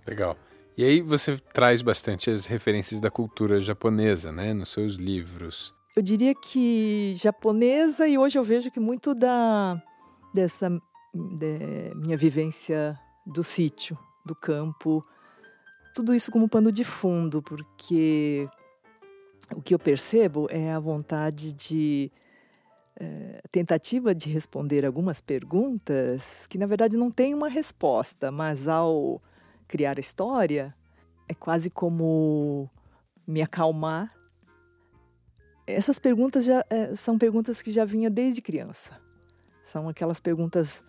Legal. 0.06 0.36
E 0.76 0.84
aí 0.84 1.00
você 1.00 1.36
traz 1.36 1.80
bastante 1.82 2.30
as 2.30 2.46
referências 2.46 3.00
da 3.00 3.10
cultura 3.10 3.60
japonesa, 3.60 4.30
né, 4.30 4.52
nos 4.52 4.70
seus 4.70 4.94
livros. 4.94 5.74
Eu 5.94 6.02
diria 6.02 6.34
que 6.34 7.14
japonesa 7.16 8.06
e 8.06 8.18
hoje 8.18 8.38
eu 8.38 8.44
vejo 8.44 8.70
que 8.70 8.78
muito 8.78 9.14
da 9.14 9.82
dessa 10.34 10.68
de, 11.14 11.92
minha 11.96 12.16
vivência 12.16 12.98
do 13.24 13.42
sítio, 13.42 13.98
do 14.26 14.34
campo, 14.34 15.04
tudo 15.94 16.14
isso 16.14 16.30
como 16.30 16.48
pano 16.48 16.70
de 16.70 16.84
fundo, 16.84 17.40
porque 17.40 18.48
o 19.54 19.62
que 19.62 19.74
eu 19.74 19.78
percebo 19.78 20.46
é 20.50 20.72
a 20.72 20.78
vontade 20.78 21.52
de 21.52 22.10
é, 22.98 23.40
tentativa 23.50 24.14
de 24.14 24.28
responder 24.28 24.84
algumas 24.84 25.20
perguntas 25.20 26.46
que 26.48 26.58
na 26.58 26.66
verdade 26.66 26.96
não 26.96 27.10
tem 27.10 27.34
uma 27.34 27.48
resposta, 27.48 28.30
mas 28.30 28.66
ao 28.66 29.20
criar 29.68 29.96
a 29.96 30.00
história, 30.00 30.74
é 31.28 31.34
quase 31.34 31.70
como 31.70 32.68
me 33.26 33.42
acalmar. 33.42 34.12
Essas 35.66 35.98
perguntas 35.98 36.44
já 36.44 36.64
é, 36.70 36.94
são 36.94 37.18
perguntas 37.18 37.60
que 37.60 37.72
já 37.72 37.84
vinha 37.84 38.08
desde 38.08 38.40
criança. 38.40 39.00
São 39.64 39.88
aquelas 39.88 40.20
perguntas 40.20 40.82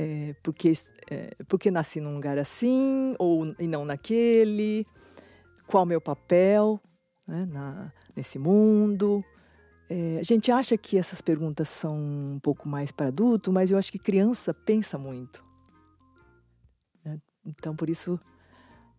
é, 0.00 0.32
porque 0.44 0.72
é, 1.10 1.34
porque 1.48 1.72
nasci 1.72 2.00
num 2.00 2.14
lugar 2.14 2.38
assim 2.38 3.16
ou 3.18 3.52
e 3.58 3.66
não 3.66 3.84
naquele, 3.84 4.86
qual 5.66 5.84
meu 5.84 6.00
papel 6.00 6.80
né, 7.26 7.44
na, 7.46 7.92
nesse 8.14 8.38
mundo. 8.38 9.20
É, 9.90 10.18
a 10.20 10.22
gente 10.22 10.52
acha 10.52 10.78
que 10.78 10.96
essas 10.96 11.20
perguntas 11.20 11.68
são 11.68 11.96
um 11.96 12.38
pouco 12.40 12.68
mais 12.68 12.92
para 12.92 13.08
adulto, 13.08 13.52
mas 13.52 13.72
eu 13.72 13.78
acho 13.78 13.90
que 13.90 13.98
criança 13.98 14.54
pensa 14.54 14.96
muito. 14.96 15.42
Então, 17.44 17.74
por 17.74 17.88
isso, 17.88 18.20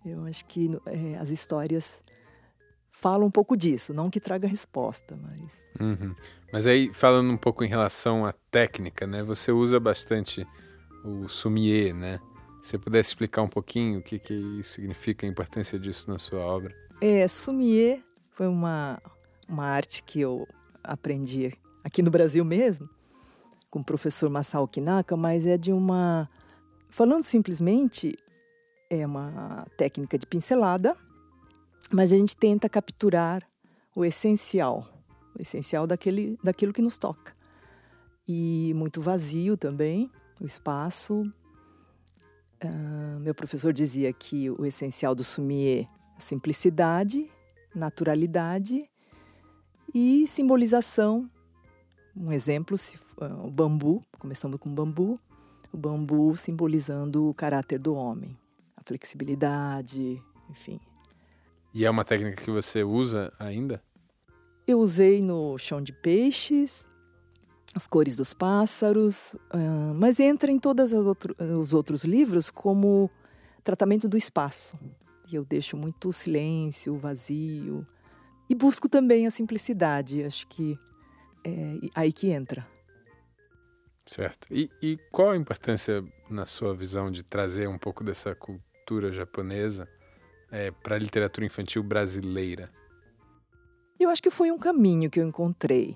eu 0.04 0.26
acho 0.26 0.44
que 0.46 0.72
é, 0.88 1.16
as 1.20 1.30
histórias 1.30 2.02
falam 2.90 3.28
um 3.28 3.32
pouco 3.32 3.56
disso, 3.56 3.94
não 3.94 4.10
que 4.10 4.20
traga 4.20 4.48
resposta, 4.48 5.16
mas. 5.22 5.62
Uhum. 5.80 6.16
Mas 6.52 6.66
aí, 6.66 6.92
falando 6.92 7.32
um 7.32 7.38
pouco 7.38 7.64
em 7.64 7.68
relação 7.68 8.26
à 8.26 8.34
técnica, 8.50 9.06
né? 9.06 9.22
Você 9.22 9.52
usa 9.52 9.80
bastante 9.80 10.48
o 11.04 11.28
sumier, 11.28 11.94
né? 11.94 12.20
Se 12.62 12.72
você 12.72 12.78
pudesse 12.78 13.10
explicar 13.10 13.42
um 13.42 13.48
pouquinho 13.48 14.00
o 14.00 14.02
que, 14.02 14.20
que 14.20 14.34
isso 14.34 14.74
significa, 14.74 15.26
a 15.26 15.30
importância 15.30 15.80
disso 15.80 16.10
na 16.10 16.18
sua 16.18 16.40
obra. 16.40 16.76
É, 17.02 17.28
sumier 17.28 18.04
foi 18.32 18.48
uma, 18.48 19.02
uma 19.48 19.66
arte 19.66 20.04
que 20.04 20.20
eu 20.20 20.48
aprendi 20.84 21.54
aqui 21.84 22.02
no 22.02 22.12
Brasil 22.12 22.44
mesmo, 22.44 22.90
com 23.70 23.80
o 23.80 23.84
professor 23.84 24.30
Masao 24.30 24.68
Kinaka, 24.68 25.16
mas 25.16 25.46
é 25.46 25.58
de 25.58 25.72
uma. 25.72 26.30
Falando 26.90 27.24
simplesmente, 27.24 28.16
é 28.90 29.06
uma 29.06 29.66
técnica 29.78 30.18
de 30.18 30.26
pincelada, 30.26 30.96
mas 31.92 32.12
a 32.12 32.18
gente 32.18 32.36
tenta 32.36 32.68
capturar 32.68 33.48
o 33.96 34.04
essencial, 34.04 34.88
o 35.38 35.42
essencial 35.42 35.86
daquele, 35.86 36.38
daquilo 36.44 36.74
que 36.74 36.82
nos 36.82 36.98
toca. 36.98 37.34
E 38.28 38.74
muito 38.76 39.02
vazio 39.02 39.56
também, 39.56 40.10
o 40.40 40.46
espaço. 40.46 41.30
Uh, 42.64 43.20
meu 43.20 43.34
professor 43.34 43.72
dizia 43.72 44.12
que 44.12 44.50
o 44.50 44.66
essencial 44.66 45.16
do 45.16 45.24
sumier 45.24 45.88
é 46.18 46.20
simplicidade, 46.20 47.30
naturalidade 47.74 48.84
e 49.94 50.28
simbolização. 50.28 51.30
Um 52.16 52.32
exemplo, 52.32 52.78
uh, 53.22 53.48
o 53.48 53.52
bambu, 53.52 54.02
começando 54.18 54.60
com 54.60 54.74
bambu, 54.74 55.18
o 55.72 55.78
bambu 55.78 56.36
simbolizando 56.36 57.30
o 57.30 57.34
caráter 57.34 57.80
do 57.80 57.94
homem 57.94 58.38
flexibilidade, 58.90 60.20
enfim. 60.50 60.80
E 61.72 61.86
é 61.86 61.90
uma 61.90 62.04
técnica 62.04 62.44
que 62.44 62.50
você 62.50 62.84
usa 62.84 63.32
ainda? 63.38 63.80
Eu 64.66 64.80
usei 64.80 65.22
no 65.22 65.58
chão 65.60 65.80
de 65.80 65.94
peixes, 65.94 66.88
as 67.76 67.88
cores 67.88 68.16
dos 68.16 68.34
pássaros, 68.34 69.36
uh, 69.54 69.94
mas 69.96 70.20
entra 70.20 70.52
em 70.52 70.60
todos 70.60 70.92
outro, 70.92 71.36
os 71.60 71.74
outros 71.74 72.04
livros 72.04 72.50
como 72.50 73.10
tratamento 73.64 74.08
do 74.08 74.18
espaço. 74.18 74.76
E 75.32 75.36
eu 75.36 75.46
deixo 75.46 75.78
muito 75.78 76.12
silêncio, 76.12 76.98
vazio. 76.98 77.86
E 78.50 78.56
busco 78.56 78.90
também 78.90 79.28
a 79.28 79.32
simplicidade. 79.32 80.24
Acho 80.24 80.48
que 80.48 80.76
é 81.44 81.90
aí 81.94 82.12
que 82.12 82.32
entra. 82.32 82.68
Certo. 84.06 84.48
E, 84.50 84.72
e 84.82 84.98
qual 85.12 85.32
a 85.32 85.38
importância, 85.38 86.04
na 86.28 86.48
sua 86.48 86.74
visão, 86.74 87.12
de 87.12 87.22
trazer 87.22 87.70
um 87.70 87.78
pouco 87.78 88.04
dessa 88.04 88.34
cultura 88.34 89.12
japonesa 89.12 89.88
é, 90.52 90.72
para 90.72 90.96
a 90.96 91.00
literatura 91.00 91.46
infantil 91.46 91.84
brasileira? 91.84 92.72
Eu 94.00 94.10
acho 94.10 94.24
que 94.24 94.32
foi 94.32 94.52
um 94.52 94.58
caminho 94.58 95.12
que 95.12 95.20
eu 95.20 95.28
encontrei. 95.28 95.96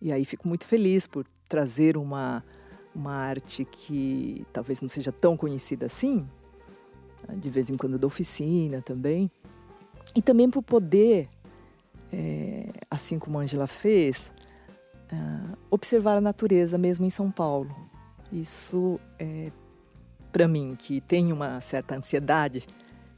E 0.00 0.12
aí 0.12 0.24
fico 0.24 0.46
muito 0.46 0.64
feliz 0.64 1.06
por 1.06 1.26
trazer 1.48 1.96
uma, 1.96 2.44
uma 2.94 3.12
arte 3.12 3.64
que 3.64 4.46
talvez 4.52 4.80
não 4.80 4.88
seja 4.88 5.10
tão 5.10 5.36
conhecida 5.36 5.86
assim. 5.86 6.28
De 7.36 7.50
vez 7.50 7.68
em 7.68 7.76
quando 7.76 7.98
dou 7.98 8.08
oficina 8.08 8.80
também. 8.80 9.30
E 10.14 10.22
também 10.22 10.48
por 10.48 10.62
poder, 10.62 11.28
é, 12.12 12.70
assim 12.90 13.18
como 13.18 13.38
a 13.38 13.42
Angela 13.42 13.66
fez, 13.66 14.30
uh, 15.12 15.58
observar 15.70 16.16
a 16.16 16.20
natureza 16.20 16.78
mesmo 16.78 17.04
em 17.04 17.10
São 17.10 17.30
Paulo. 17.30 17.74
Isso 18.32 18.98
é 19.18 19.50
para 20.32 20.46
mim 20.46 20.76
que 20.78 21.00
tem 21.00 21.32
uma 21.32 21.60
certa 21.60 21.96
ansiedade, 21.96 22.66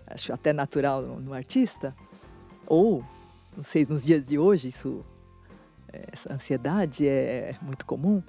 acho 0.06 0.32
até 0.32 0.52
natural 0.52 1.02
no, 1.02 1.20
no, 1.20 1.34
artista, 1.34 1.94
ou 2.66 3.04
não 3.56 3.64
sei 3.64 3.84
nos 3.88 4.04
dias 4.04 4.28
de 4.28 4.38
hoje 4.38 4.68
isso 4.68 5.04
essa 6.12 6.32
ansiedade 6.32 7.06
é 7.06 7.54
muito 7.62 7.84
comum. 7.86 8.22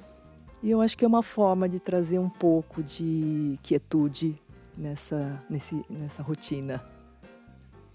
E 0.63 0.69
eu 0.69 0.81
acho 0.81 0.97
que 0.97 1.03
é 1.03 1.07
uma 1.07 1.23
forma 1.23 1.67
de 1.67 1.79
trazer 1.79 2.19
um 2.19 2.29
pouco 2.29 2.83
de 2.83 3.57
quietude 3.63 4.39
nessa, 4.77 5.43
nesse, 5.49 5.83
nessa 5.89 6.21
rotina 6.21 6.83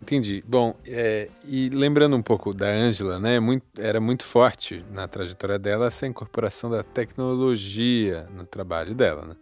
Entendi. 0.00 0.44
Bom, 0.46 0.76
é, 0.86 1.28
e 1.44 1.68
lembrando 1.70 2.16
um 2.16 2.22
pouco 2.22 2.52
da 2.52 2.66
Ângela, 2.66 3.18
né, 3.18 3.40
muito, 3.40 3.64
era 3.78 4.00
muito 4.00 4.24
forte 4.24 4.84
na 4.92 5.08
trajetória 5.08 5.58
dela 5.58 5.86
essa 5.86 6.06
incorporação 6.06 6.70
da 6.70 6.82
tecnologia 6.82 8.28
no 8.32 8.46
trabalho 8.46 8.94
dela. 8.94 9.26
Né? 9.26 9.36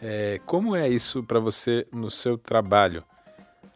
É, 0.00 0.40
como 0.46 0.76
é 0.76 0.88
isso 0.88 1.22
para 1.22 1.40
você 1.40 1.86
no 1.92 2.10
seu 2.10 2.38
trabalho? 2.38 3.04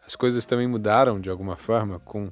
As 0.05 0.15
coisas 0.15 0.45
também 0.45 0.67
mudaram 0.67 1.19
de 1.19 1.29
alguma 1.29 1.55
forma 1.55 1.99
com 1.99 2.31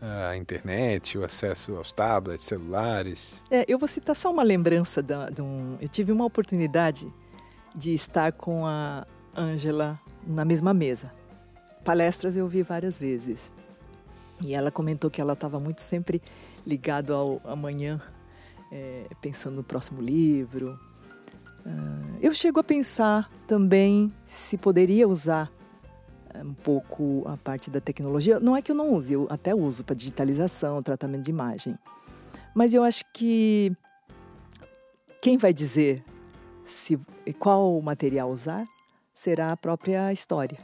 a 0.00 0.36
internet, 0.36 1.16
o 1.18 1.24
acesso 1.24 1.76
aos 1.76 1.92
tablets, 1.92 2.44
celulares? 2.44 3.42
É, 3.50 3.64
eu 3.66 3.78
vou 3.78 3.88
citar 3.88 4.14
só 4.14 4.30
uma 4.30 4.42
lembrança 4.42 5.02
de, 5.02 5.14
de 5.32 5.42
um. 5.42 5.76
Eu 5.80 5.88
tive 5.88 6.12
uma 6.12 6.24
oportunidade 6.24 7.12
de 7.74 7.94
estar 7.94 8.32
com 8.32 8.66
a 8.66 9.06
Ângela 9.36 9.98
na 10.26 10.44
mesma 10.44 10.72
mesa 10.74 11.12
palestras 11.86 12.36
eu 12.36 12.48
vi 12.48 12.64
várias 12.64 12.98
vezes. 12.98 13.52
E 14.42 14.52
ela 14.52 14.72
comentou 14.72 15.08
que 15.08 15.20
ela 15.20 15.34
estava 15.34 15.60
muito 15.60 15.80
sempre 15.80 16.20
ligado 16.66 17.14
ao 17.14 17.40
amanhã, 17.44 18.00
é, 18.72 19.04
pensando 19.20 19.54
no 19.54 19.62
próximo 19.62 20.02
livro. 20.02 20.76
Uh, 21.64 22.18
eu 22.20 22.34
chego 22.34 22.58
a 22.58 22.64
pensar 22.64 23.30
também 23.46 24.12
se 24.24 24.58
poderia 24.58 25.06
usar 25.06 25.50
um 26.44 26.54
pouco 26.54 27.22
a 27.26 27.36
parte 27.36 27.70
da 27.70 27.80
tecnologia. 27.80 28.40
Não 28.40 28.56
é 28.56 28.62
que 28.62 28.70
eu 28.70 28.76
não 28.76 28.92
use, 28.92 29.14
eu 29.14 29.26
até 29.30 29.54
uso 29.54 29.84
para 29.84 29.94
digitalização, 29.94 30.82
tratamento 30.82 31.24
de 31.24 31.30
imagem. 31.30 31.74
Mas 32.54 32.72
eu 32.72 32.82
acho 32.82 33.04
que 33.12 33.72
quem 35.20 35.36
vai 35.36 35.52
dizer 35.52 36.04
se 36.64 36.98
qual 37.38 37.80
material 37.80 38.30
usar 38.30 38.66
será 39.14 39.52
a 39.52 39.56
própria 39.56 40.12
história. 40.12 40.58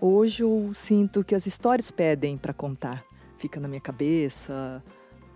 Hoje 0.00 0.42
eu 0.42 0.72
sinto 0.74 1.24
que 1.24 1.34
as 1.34 1.46
histórias 1.46 1.90
pedem 1.90 2.36
para 2.36 2.52
contar. 2.52 3.02
Fica 3.38 3.60
na 3.60 3.68
minha 3.68 3.80
cabeça, 3.80 4.82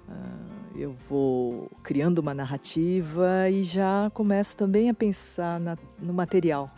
uh, 0.09 0.79
eu 0.79 0.95
vou 1.09 1.71
criando 1.83 2.19
uma 2.19 2.35
narrativa 2.35 3.49
e 3.51 3.65
já 3.65 4.11
começo 4.15 4.57
também 4.57 4.91
a 4.91 4.95
pensar 4.95 5.59
na, 5.59 5.77
no 5.99 6.13
material. 6.13 6.69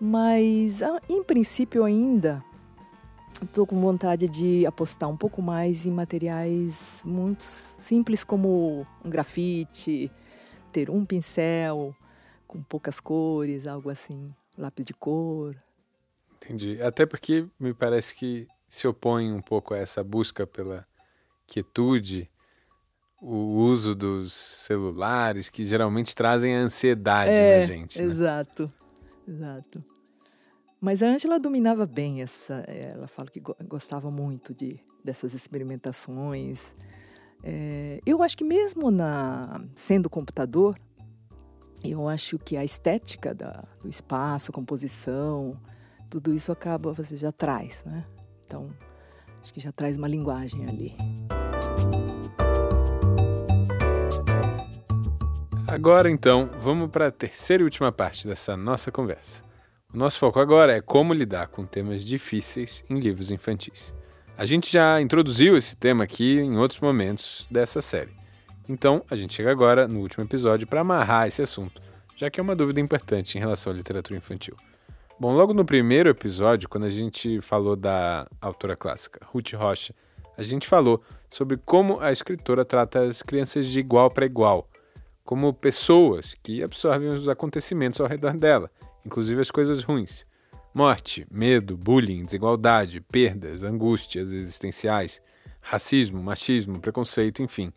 Mas, 0.00 0.80
uh, 0.80 1.00
em 1.08 1.22
princípio, 1.22 1.84
ainda 1.84 2.44
estou 3.42 3.66
com 3.66 3.80
vontade 3.80 4.28
de 4.28 4.64
apostar 4.66 5.08
um 5.08 5.16
pouco 5.16 5.42
mais 5.42 5.86
em 5.86 5.90
materiais 5.90 7.02
muito 7.04 7.42
simples, 7.42 8.24
como 8.24 8.86
um 9.04 9.10
grafite, 9.10 10.10
ter 10.72 10.90
um 10.90 11.04
pincel 11.04 11.94
com 12.46 12.62
poucas 12.62 13.00
cores, 13.00 13.66
algo 13.66 13.90
assim, 13.90 14.34
lápis 14.56 14.86
de 14.86 14.94
cor. 14.94 15.56
Entendi. 16.36 16.80
Até 16.82 17.04
porque 17.04 17.46
me 17.58 17.74
parece 17.74 18.14
que 18.14 18.46
se 18.68 18.86
opõe 18.86 19.32
um 19.32 19.40
pouco 19.40 19.74
a 19.74 19.78
essa 19.78 20.02
busca 20.02 20.46
pela 20.46 20.86
quietude, 21.46 22.30
o 23.20 23.34
uso 23.34 23.94
dos 23.94 24.32
celulares, 24.32 25.48
que 25.48 25.64
geralmente 25.64 26.14
trazem 26.14 26.54
ansiedade 26.54 27.30
é, 27.30 27.60
na 27.60 27.66
gente. 27.66 28.00
Né? 28.00 28.04
Exato, 28.04 28.70
exato. 29.26 29.84
Mas 30.80 31.02
a 31.02 31.06
Angela 31.06 31.38
dominava 31.38 31.86
bem 31.86 32.22
essa. 32.22 32.54
Ela 32.68 33.08
fala 33.08 33.28
que 33.28 33.40
gostava 33.40 34.10
muito 34.10 34.54
de 34.54 34.78
dessas 35.02 35.34
experimentações. 35.34 36.74
É, 37.42 38.00
eu 38.04 38.22
acho 38.22 38.36
que 38.36 38.44
mesmo 38.44 38.90
na 38.90 39.64
sendo 39.74 40.10
computador, 40.10 40.76
eu 41.82 42.08
acho 42.08 42.38
que 42.38 42.56
a 42.56 42.64
estética 42.64 43.34
da, 43.34 43.64
do 43.80 43.88
espaço, 43.88 44.52
composição, 44.52 45.58
tudo 46.10 46.34
isso 46.34 46.52
acaba, 46.52 46.92
você 46.92 47.16
já 47.16 47.32
traz, 47.32 47.82
né? 47.84 48.04
Então, 48.46 48.70
acho 49.42 49.52
que 49.52 49.60
já 49.60 49.72
traz 49.72 49.96
uma 49.96 50.08
linguagem 50.08 50.66
ali. 50.66 50.96
Agora 55.68 56.08
então, 56.08 56.48
vamos 56.60 56.88
para 56.90 57.08
a 57.08 57.10
terceira 57.10 57.60
e 57.60 57.64
última 57.64 57.90
parte 57.90 58.28
dessa 58.28 58.56
nossa 58.56 58.92
conversa. 58.92 59.42
O 59.92 59.98
nosso 59.98 60.16
foco 60.16 60.38
agora 60.38 60.76
é 60.76 60.80
como 60.80 61.12
lidar 61.12 61.48
com 61.48 61.66
temas 61.66 62.04
difíceis 62.04 62.84
em 62.88 63.00
livros 63.00 63.32
infantis. 63.32 63.92
A 64.38 64.46
gente 64.46 64.72
já 64.72 65.00
introduziu 65.00 65.56
esse 65.56 65.76
tema 65.76 66.04
aqui 66.04 66.38
em 66.38 66.56
outros 66.56 66.78
momentos 66.78 67.48
dessa 67.50 67.82
série. 67.82 68.14
Então, 68.68 69.02
a 69.10 69.16
gente 69.16 69.34
chega 69.34 69.50
agora 69.50 69.88
no 69.88 70.00
último 70.00 70.22
episódio 70.22 70.68
para 70.68 70.82
amarrar 70.82 71.26
esse 71.26 71.42
assunto, 71.42 71.82
já 72.14 72.30
que 72.30 72.38
é 72.38 72.42
uma 72.42 72.54
dúvida 72.54 72.80
importante 72.80 73.36
em 73.36 73.40
relação 73.40 73.72
à 73.72 73.76
literatura 73.76 74.16
infantil. 74.16 74.54
Bom, 75.18 75.32
logo 75.34 75.52
no 75.52 75.64
primeiro 75.64 76.08
episódio, 76.08 76.68
quando 76.68 76.84
a 76.84 76.90
gente 76.90 77.40
falou 77.40 77.74
da 77.74 78.28
autora 78.40 78.76
clássica, 78.76 79.18
Ruth 79.32 79.52
Rocha, 79.54 79.92
a 80.38 80.44
gente 80.44 80.68
falou 80.68 81.02
sobre 81.28 81.56
como 81.56 81.98
a 81.98 82.12
escritora 82.12 82.64
trata 82.64 83.02
as 83.02 83.20
crianças 83.20 83.66
de 83.66 83.80
igual 83.80 84.10
para 84.10 84.26
igual, 84.26 84.68
como 85.26 85.52
pessoas 85.52 86.34
que 86.40 86.62
absorvem 86.62 87.10
os 87.10 87.28
acontecimentos 87.28 88.00
ao 88.00 88.06
redor 88.06 88.36
dela, 88.36 88.70
inclusive 89.04 89.40
as 89.40 89.50
coisas 89.50 89.82
ruins. 89.82 90.24
Morte, 90.72 91.26
medo, 91.30 91.76
bullying, 91.76 92.24
desigualdade, 92.24 93.00
perdas, 93.00 93.64
angústias 93.64 94.30
existenciais, 94.30 95.20
racismo, 95.60 96.22
machismo, 96.22 96.78
preconceito, 96.78 97.42
enfim. 97.42 97.72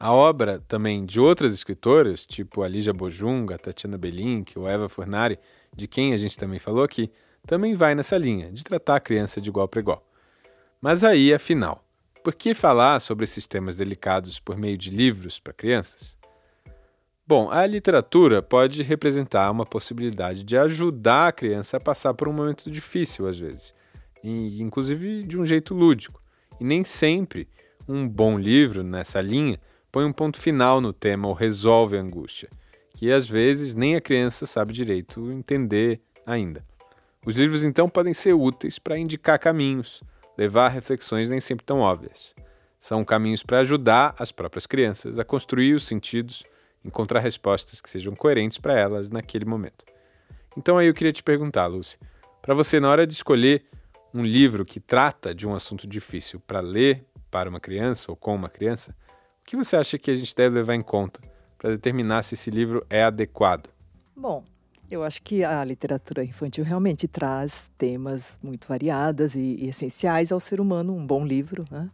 A 0.00 0.12
obra 0.12 0.58
também 0.66 1.04
de 1.04 1.20
outras 1.20 1.52
escritoras, 1.52 2.24
tipo 2.24 2.62
a 2.62 2.68
Bojunga, 2.94 3.58
Tatiana 3.58 3.98
Belink 3.98 4.58
ou 4.58 4.66
Eva 4.66 4.88
Furnari, 4.88 5.38
de 5.74 5.86
quem 5.86 6.14
a 6.14 6.16
gente 6.16 6.36
também 6.38 6.58
falou 6.58 6.82
aqui, 6.82 7.12
também 7.46 7.74
vai 7.74 7.94
nessa 7.94 8.16
linha, 8.16 8.50
de 8.50 8.64
tratar 8.64 8.96
a 8.96 9.00
criança 9.00 9.38
de 9.38 9.50
igual 9.50 9.68
para 9.68 9.80
igual. 9.80 10.06
Mas 10.80 11.04
aí, 11.04 11.34
afinal, 11.34 11.84
por 12.24 12.34
que 12.34 12.54
falar 12.54 13.00
sobre 13.00 13.24
esses 13.24 13.46
temas 13.46 13.76
delicados 13.76 14.40
por 14.40 14.56
meio 14.56 14.78
de 14.78 14.90
livros 14.90 15.38
para 15.38 15.52
crianças? 15.52 16.15
Bom, 17.26 17.50
a 17.50 17.66
literatura 17.66 18.40
pode 18.40 18.82
representar 18.82 19.50
uma 19.50 19.66
possibilidade 19.66 20.44
de 20.44 20.56
ajudar 20.56 21.28
a 21.28 21.32
criança 21.32 21.76
a 21.76 21.80
passar 21.80 22.14
por 22.14 22.28
um 22.28 22.32
momento 22.32 22.70
difícil, 22.70 23.26
às 23.26 23.38
vezes, 23.38 23.74
e, 24.22 24.62
inclusive 24.62 25.24
de 25.24 25.38
um 25.38 25.44
jeito 25.44 25.74
lúdico. 25.74 26.22
E 26.60 26.64
nem 26.64 26.84
sempre 26.84 27.48
um 27.88 28.08
bom 28.08 28.38
livro 28.38 28.82
nessa 28.82 29.20
linha 29.20 29.60
põe 29.90 30.04
um 30.04 30.12
ponto 30.12 30.40
final 30.40 30.80
no 30.80 30.92
tema 30.92 31.26
ou 31.26 31.34
resolve 31.34 31.96
a 31.96 32.00
angústia 32.00 32.48
que 32.96 33.12
às 33.12 33.28
vezes 33.28 33.74
nem 33.74 33.94
a 33.94 34.00
criança 34.00 34.46
sabe 34.46 34.72
direito 34.72 35.30
entender 35.30 36.00
ainda. 36.24 36.64
Os 37.24 37.36
livros 37.36 37.62
então 37.62 37.88
podem 37.88 38.14
ser 38.14 38.32
úteis 38.32 38.78
para 38.78 38.98
indicar 38.98 39.38
caminhos, 39.38 40.02
levar 40.36 40.66
a 40.66 40.70
reflexões 40.70 41.28
nem 41.28 41.38
sempre 41.38 41.64
tão 41.64 41.80
óbvias. 41.80 42.34
São 42.78 43.04
caminhos 43.04 43.42
para 43.42 43.60
ajudar 43.60 44.14
as 44.18 44.32
próprias 44.32 44.66
crianças 44.66 45.18
a 45.18 45.24
construir 45.24 45.74
os 45.74 45.86
sentidos, 45.86 46.42
encontrar 46.86 47.20
respostas 47.20 47.80
que 47.80 47.90
sejam 47.90 48.14
coerentes 48.14 48.58
para 48.58 48.78
elas 48.78 49.10
naquele 49.10 49.44
momento. 49.44 49.84
Então 50.56 50.78
aí 50.78 50.86
eu 50.86 50.94
queria 50.94 51.12
te 51.12 51.22
perguntar, 51.22 51.66
Lucy, 51.66 51.98
para 52.40 52.54
você 52.54 52.80
na 52.80 52.88
hora 52.88 53.06
de 53.06 53.12
escolher 53.12 53.64
um 54.14 54.24
livro 54.24 54.64
que 54.64 54.80
trata 54.80 55.34
de 55.34 55.46
um 55.46 55.54
assunto 55.54 55.86
difícil 55.86 56.40
para 56.40 56.60
ler 56.60 57.04
para 57.30 57.50
uma 57.50 57.60
criança 57.60 58.10
ou 58.10 58.16
com 58.16 58.34
uma 58.34 58.48
criança, 58.48 58.96
o 59.42 59.44
que 59.44 59.56
você 59.56 59.76
acha 59.76 59.98
que 59.98 60.10
a 60.10 60.14
gente 60.14 60.34
deve 60.34 60.54
levar 60.54 60.74
em 60.74 60.82
conta 60.82 61.20
para 61.58 61.70
determinar 61.70 62.22
se 62.22 62.34
esse 62.34 62.50
livro 62.50 62.86
é 62.88 63.02
adequado? 63.02 63.68
Bom, 64.16 64.44
Eu 64.88 65.02
acho 65.02 65.20
que 65.22 65.42
a 65.42 65.64
literatura 65.64 66.24
infantil 66.24 66.64
realmente 66.64 67.08
traz 67.08 67.68
temas 67.76 68.38
muito 68.40 68.68
variados 68.68 69.34
e, 69.34 69.56
e 69.60 69.68
essenciais 69.68 70.30
ao 70.30 70.38
ser 70.38 70.60
humano. 70.60 70.94
Um 70.94 71.04
bom 71.04 71.26
livro, 71.26 71.64
né? 71.70 71.90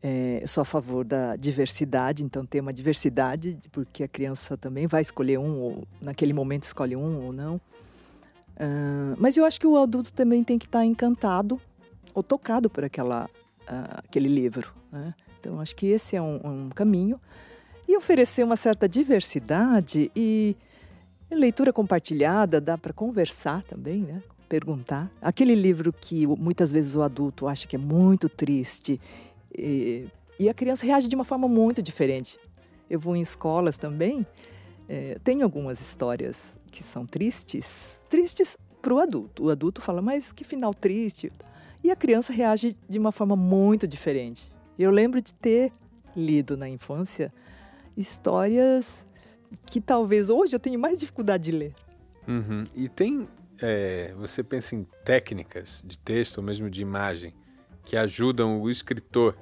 É, 0.00 0.44
sou 0.46 0.62
a 0.62 0.64
favor 0.64 1.04
da 1.04 1.34
diversidade, 1.34 2.22
então 2.22 2.46
tem 2.46 2.60
uma 2.60 2.72
diversidade, 2.72 3.58
porque 3.72 4.04
a 4.04 4.08
criança 4.08 4.56
também 4.56 4.86
vai 4.86 5.00
escolher 5.00 5.38
um, 5.38 5.58
ou 5.60 5.84
naquele 6.00 6.32
momento 6.32 6.64
escolhe 6.64 6.94
um 6.94 7.24
ou 7.24 7.32
não. 7.32 7.56
Uh, 7.56 9.14
mas 9.18 9.36
eu 9.36 9.44
acho 9.44 9.60
que 9.60 9.66
o 9.66 9.76
adulto 9.76 10.12
também 10.12 10.42
tem 10.42 10.58
que 10.58 10.66
estar 10.66 10.84
encantado 10.84 11.60
ou 12.14 12.22
tocado 12.22 12.68
por 12.68 12.84
aquela, 12.84 13.26
uh, 13.26 13.98
aquele 13.98 14.28
livro. 14.28 14.72
Né? 14.90 15.14
Então 15.38 15.60
acho 15.60 15.74
que 15.74 15.86
esse 15.86 16.16
é 16.16 16.22
um, 16.22 16.40
um 16.44 16.68
caminho. 16.70 17.20
E 17.86 17.96
oferecer 17.96 18.44
uma 18.44 18.56
certa 18.56 18.88
diversidade 18.88 20.10
e 20.14 20.56
leitura 21.30 21.72
compartilhada, 21.72 22.60
dá 22.60 22.76
para 22.76 22.92
conversar 22.92 23.62
também, 23.62 24.00
né? 24.00 24.22
perguntar. 24.48 25.10
Aquele 25.20 25.54
livro 25.54 25.92
que 25.92 26.26
muitas 26.26 26.72
vezes 26.72 26.96
o 26.96 27.02
adulto 27.02 27.46
acha 27.46 27.66
que 27.66 27.76
é 27.76 27.78
muito 27.78 28.28
triste 28.28 29.00
e, 29.58 30.08
e 30.38 30.48
a 30.48 30.54
criança 30.54 30.86
reage 30.86 31.08
de 31.08 31.14
uma 31.14 31.24
forma 31.24 31.48
muito 31.48 31.82
diferente. 31.82 32.38
Eu 32.88 32.98
vou 32.98 33.16
em 33.16 33.20
escolas 33.20 33.76
também, 33.76 34.26
é, 34.88 35.18
tenho 35.22 35.44
algumas 35.44 35.80
histórias 35.80 36.56
que 36.70 36.82
são 36.82 37.04
tristes, 37.04 38.00
tristes 38.08 38.56
para 38.80 38.94
o 38.94 38.98
adulto. 38.98 39.44
O 39.44 39.50
adulto 39.50 39.82
fala, 39.82 40.00
mas 40.00 40.32
que 40.32 40.44
final 40.44 40.72
triste. 40.72 41.30
E 41.84 41.90
a 41.90 41.96
criança 41.96 42.32
reage 42.32 42.76
de 42.88 42.98
uma 42.98 43.12
forma 43.12 43.36
muito 43.36 43.86
diferente. 43.86 44.50
Eu 44.78 44.90
lembro 44.90 45.20
de 45.20 45.34
ter 45.34 45.72
lido 46.16 46.56
na 46.56 46.68
infância 46.68 47.30
histórias 47.96 49.04
que 49.66 49.80
talvez 49.80 50.30
hoje 50.30 50.54
eu 50.54 50.60
tenha 50.60 50.78
mais 50.78 51.00
dificuldade 51.00 51.50
de 51.50 51.56
ler. 51.56 51.74
Uhum. 52.26 52.64
E 52.74 52.88
tem, 52.88 53.28
é, 53.60 54.14
você 54.16 54.42
pensa 54.42 54.74
em 54.74 54.86
técnicas 55.04 55.82
de 55.84 55.98
texto 55.98 56.38
ou 56.38 56.44
mesmo 56.44 56.70
de 56.70 56.80
imagem 56.80 57.34
que 57.84 57.96
ajudam 57.96 58.60
o 58.60 58.70
escritor 58.70 59.36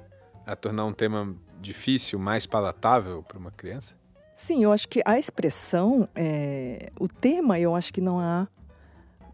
a 0.47 0.55
tornar 0.55 0.85
um 0.85 0.93
tema 0.93 1.35
difícil 1.61 2.17
mais 2.17 2.45
palatável 2.45 3.21
para 3.21 3.37
uma 3.37 3.51
criança? 3.51 3.95
Sim, 4.33 4.63
eu 4.63 4.71
acho 4.71 4.87
que 4.87 5.01
a 5.05 5.19
expressão, 5.19 6.07
é, 6.15 6.91
o 6.97 7.07
tema, 7.07 7.59
eu 7.59 7.75
acho 7.75 7.93
que 7.93 7.99
não 7.99 8.19
há 8.19 8.47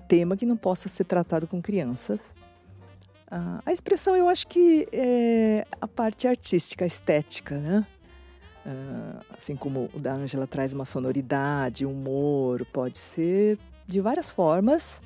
tema 0.08 0.36
que 0.36 0.46
não 0.46 0.58
possa 0.58 0.90
ser 0.90 1.04
tratado 1.04 1.48
com 1.48 1.62
crianças. 1.62 2.20
A 3.66 3.72
expressão, 3.72 4.16
eu 4.16 4.30
acho 4.30 4.48
que 4.48 4.88
é 4.92 5.66
a 5.82 5.88
parte 5.88 6.28
artística, 6.28 6.86
estética, 6.86 7.58
né? 7.58 7.88
Ah, 8.64 9.22
assim 9.36 9.56
como 9.56 9.90
o 9.92 10.00
da 10.00 10.14
Ângela 10.14 10.46
traz 10.46 10.72
uma 10.72 10.86
sonoridade, 10.86 11.84
humor, 11.84 12.64
pode 12.72 13.00
ser 13.00 13.58
de 13.88 14.00
várias 14.00 14.30
formas. 14.30 15.02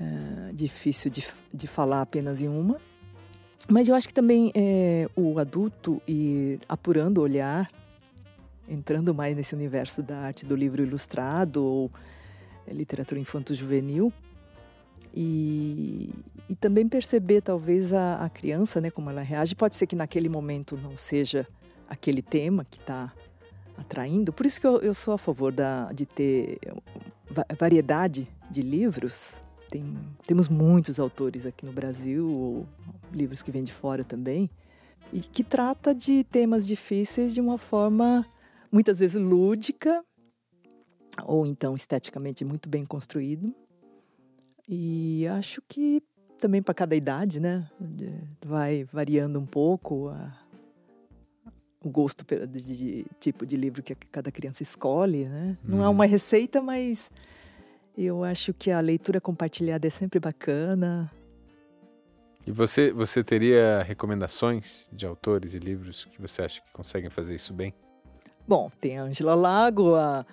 Ah, 0.00 0.50
difícil 0.52 1.10
de, 1.10 1.26
de 1.52 1.66
falar 1.66 2.02
apenas 2.02 2.40
em 2.40 2.46
uma. 2.48 2.80
Mas 3.68 3.88
eu 3.88 3.94
acho 3.94 4.06
que 4.06 4.14
também 4.14 4.52
é, 4.54 5.08
o 5.16 5.38
adulto 5.38 6.00
ir 6.06 6.60
apurando 6.68 7.18
o 7.18 7.22
olhar, 7.22 7.70
entrando 8.68 9.12
mais 9.12 9.34
nesse 9.34 9.54
universo 9.54 10.02
da 10.02 10.18
arte 10.18 10.46
do 10.46 10.54
livro 10.54 10.82
ilustrado 10.82 11.64
ou 11.64 11.90
é, 12.66 12.72
literatura 12.72 13.20
infanto-juvenil, 13.20 14.12
e, 15.12 16.10
e, 16.48 16.54
também 16.54 16.86
perceber 16.86 17.40
talvez 17.40 17.92
a, 17.92 18.16
a, 18.16 18.28
criança, 18.28 18.80
né, 18.80 18.90
como 18.90 19.08
ela 19.08 19.22
reage. 19.22 19.54
Pode 19.54 19.74
ser 19.74 19.86
que 19.86 19.96
naquele 19.96 20.28
momento 20.28 20.76
não 20.76 20.94
seja 20.94 21.46
aquele 21.88 22.20
tema 22.20 22.66
que 22.70 22.78
está 22.78 23.12
atraindo. 23.78 24.30
Por 24.30 24.44
isso 24.44 24.60
que 24.60 24.66
eu, 24.66 24.78
eu, 24.80 24.92
sou 24.92 25.14
a 25.14 25.18
favor 25.18 25.50
da, 25.52 25.90
de 25.90 26.04
ter 26.04 26.58
variedade 27.58 28.28
de 28.50 28.60
livros 28.60 29.40
tem, 29.68 29.84
temos 30.26 30.48
muitos 30.48 31.00
autores 31.00 31.46
aqui 31.46 31.66
no 31.66 31.72
Brasil, 31.72 32.30
ou 32.30 32.66
livros 33.12 33.42
que 33.42 33.50
vêm 33.50 33.64
de 33.64 33.72
fora 33.72 34.04
também, 34.04 34.50
e 35.12 35.20
que 35.20 35.44
trata 35.44 35.94
de 35.94 36.24
temas 36.24 36.66
difíceis 36.66 37.32
de 37.32 37.40
uma 37.40 37.58
forma 37.58 38.26
muitas 38.70 38.98
vezes 38.98 39.20
lúdica, 39.20 40.02
ou 41.24 41.46
então 41.46 41.74
esteticamente 41.74 42.44
muito 42.44 42.68
bem 42.68 42.84
construído. 42.84 43.54
E 44.68 45.26
acho 45.28 45.62
que 45.68 46.02
também 46.38 46.62
para 46.62 46.74
cada 46.74 46.94
idade, 46.94 47.40
né? 47.40 47.68
Vai 48.44 48.84
variando 48.84 49.38
um 49.38 49.46
pouco 49.46 50.08
a, 50.08 50.36
o 51.82 51.88
gosto 51.88 52.24
de, 52.24 52.60
de, 52.60 53.06
tipo 53.20 53.46
de 53.46 53.56
livro 53.56 53.82
que 53.82 53.94
cada 53.94 54.30
criança 54.30 54.62
escolhe, 54.62 55.28
né? 55.28 55.56
Não 55.64 55.82
é 55.82 55.88
hum. 55.88 55.92
uma 55.92 56.04
receita, 56.04 56.60
mas 56.60 57.10
eu 57.96 58.24
acho 58.24 58.52
que 58.52 58.70
a 58.70 58.80
leitura 58.80 59.20
compartilhada 59.20 59.86
é 59.86 59.90
sempre 59.90 60.20
bacana. 60.20 61.10
E 62.46 62.52
você, 62.52 62.92
você 62.92 63.24
teria 63.24 63.82
recomendações 63.82 64.88
de 64.92 65.04
autores 65.04 65.54
e 65.54 65.58
livros 65.58 66.04
que 66.04 66.20
você 66.20 66.42
acha 66.42 66.60
que 66.60 66.72
conseguem 66.72 67.10
fazer 67.10 67.34
isso 67.34 67.52
bem? 67.52 67.74
Bom, 68.46 68.70
tem 68.80 68.98
a 68.98 69.02
Angela 69.02 69.34
Lago, 69.34 69.96
a, 69.96 70.24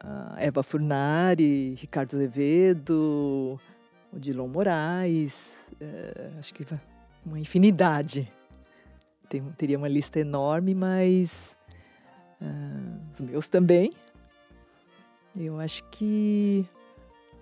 a 0.00 0.34
Eva 0.38 0.64
Furnari, 0.64 1.74
Ricardo 1.78 2.16
Azevedo, 2.16 3.60
o 4.12 4.18
Dilon 4.18 4.48
Moraes, 4.48 5.54
é, 5.80 6.30
acho 6.36 6.52
que 6.52 6.66
uma 7.24 7.38
infinidade. 7.38 8.30
Tem, 9.28 9.40
teria 9.56 9.78
uma 9.78 9.88
lista 9.88 10.18
enorme, 10.18 10.74
mas 10.74 11.56
uh, 12.40 13.00
os 13.12 13.20
meus 13.20 13.46
também. 13.46 13.92
Eu 15.38 15.60
acho 15.60 15.84
que 15.84 16.68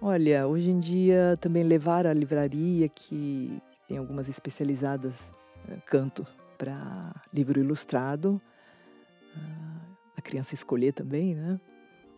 Olha, 0.02 0.46
hoje 0.46 0.70
em 0.70 0.78
dia 0.78 1.36
também 1.42 1.62
levar 1.62 2.06
a 2.06 2.14
livraria, 2.14 2.88
que 2.88 3.60
tem 3.90 3.98
algumas 3.98 4.28
especializadas, 4.28 5.32
eh, 5.68 5.76
canto 5.84 6.24
para 6.56 7.12
livro 7.34 7.58
ilustrado, 7.58 8.40
ah, 9.36 9.80
a 10.16 10.22
criança 10.22 10.54
escolher 10.54 10.92
também, 10.92 11.34
né? 11.34 11.60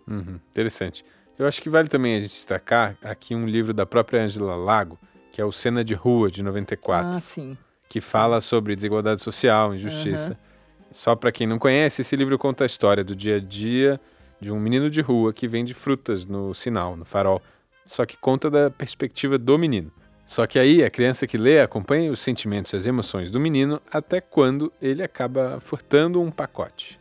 Uhum, 0.06 0.38
interessante. 0.50 1.02
Eu 1.38 1.46
acho 1.46 1.62
que 1.62 1.70
vale 1.70 1.88
também 1.88 2.14
a 2.14 2.20
gente 2.20 2.32
destacar 2.32 2.98
aqui 3.02 3.34
um 3.34 3.46
livro 3.46 3.72
da 3.72 3.86
própria 3.86 4.22
Angela 4.22 4.54
Lago, 4.54 4.98
que 5.32 5.40
é 5.40 5.44
o 5.46 5.50
Cena 5.50 5.82
de 5.82 5.94
Rua, 5.94 6.30
de 6.30 6.42
94. 6.42 7.16
Ah, 7.16 7.20
sim. 7.20 7.56
Que 7.88 8.02
fala 8.02 8.42
sobre 8.42 8.76
desigualdade 8.76 9.22
social, 9.22 9.74
injustiça. 9.74 10.32
Uhum. 10.32 10.88
Só 10.90 11.16
para 11.16 11.32
quem 11.32 11.46
não 11.46 11.58
conhece, 11.58 12.02
esse 12.02 12.14
livro 12.14 12.38
conta 12.38 12.64
a 12.64 12.66
história 12.66 13.02
do 13.02 13.16
dia 13.16 13.36
a 13.36 13.40
dia 13.40 13.98
de 14.38 14.52
um 14.52 14.60
menino 14.60 14.90
de 14.90 15.00
rua 15.00 15.32
que 15.32 15.48
vende 15.48 15.72
frutas 15.72 16.26
no 16.26 16.52
sinal, 16.52 16.98
no 16.98 17.06
farol, 17.06 17.40
só 17.86 18.04
que 18.04 18.18
conta 18.18 18.50
da 18.50 18.70
perspectiva 18.70 19.38
do 19.38 19.56
menino. 19.56 19.90
Só 20.32 20.46
que 20.46 20.58
aí 20.58 20.82
a 20.82 20.88
criança 20.88 21.26
que 21.26 21.36
lê 21.36 21.60
acompanha 21.60 22.10
os 22.10 22.18
sentimentos 22.18 22.72
e 22.72 22.76
as 22.76 22.86
emoções 22.86 23.30
do 23.30 23.38
menino 23.38 23.82
até 23.92 24.18
quando 24.18 24.72
ele 24.80 25.02
acaba 25.02 25.60
furtando 25.60 26.22
um 26.22 26.30
pacote. 26.30 26.98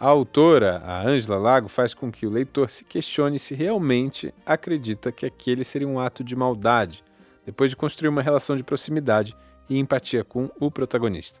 A 0.00 0.06
autora, 0.06 0.78
a 0.78 1.06
Ângela 1.06 1.36
Lago, 1.36 1.68
faz 1.68 1.92
com 1.92 2.10
que 2.10 2.26
o 2.26 2.30
leitor 2.30 2.70
se 2.70 2.82
questione 2.82 3.38
se 3.38 3.54
realmente 3.54 4.32
acredita 4.46 5.12
que 5.12 5.26
aquele 5.26 5.64
seria 5.64 5.86
um 5.86 6.00
ato 6.00 6.24
de 6.24 6.34
maldade, 6.34 7.04
depois 7.44 7.70
de 7.70 7.76
construir 7.76 8.08
uma 8.08 8.22
relação 8.22 8.56
de 8.56 8.64
proximidade 8.64 9.36
e 9.68 9.78
empatia 9.78 10.24
com 10.24 10.50
o 10.58 10.70
protagonista. 10.70 11.40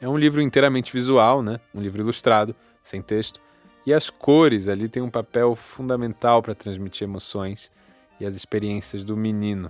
É 0.00 0.08
um 0.08 0.16
livro 0.16 0.40
inteiramente 0.40 0.92
visual, 0.92 1.42
né? 1.42 1.58
um 1.74 1.80
livro 1.80 2.00
ilustrado, 2.00 2.54
sem 2.80 3.02
texto, 3.02 3.40
e 3.84 3.92
as 3.92 4.08
cores 4.08 4.68
ali 4.68 4.88
têm 4.88 5.02
um 5.02 5.10
papel 5.10 5.56
fundamental 5.56 6.40
para 6.40 6.54
transmitir 6.54 7.08
emoções 7.08 7.72
e 8.20 8.24
as 8.24 8.36
experiências 8.36 9.02
do 9.02 9.16
menino. 9.16 9.68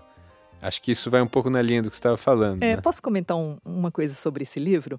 Acho 0.62 0.83
que 0.83 0.92
isso 0.92 1.11
vai 1.11 1.23
um 1.23 1.27
pouco 1.27 1.49
na 1.49 1.62
linha 1.62 1.83
do 1.83 1.90
que 1.90 1.96
você 1.96 2.01
estava 2.01 2.16
falando. 2.16 2.62
É, 2.62 2.77
né? 2.77 2.81
Posso 2.81 3.03
comentar 3.03 3.37
um, 3.37 3.59
uma 3.64 3.90
coisa 3.90 4.14
sobre 4.14 4.42
esse 4.42 4.61
livro? 4.61 4.99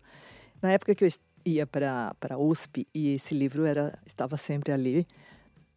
Na 0.61 0.71
época 0.71 0.95
que 0.95 1.03
eu 1.03 1.09
ia 1.45 1.67
para 1.67 2.15
a 2.29 2.37
USP 2.37 2.87
e 2.93 3.15
esse 3.15 3.33
livro 3.33 3.65
era 3.65 3.97
estava 4.05 4.37
sempre 4.37 4.71
ali, 4.71 5.05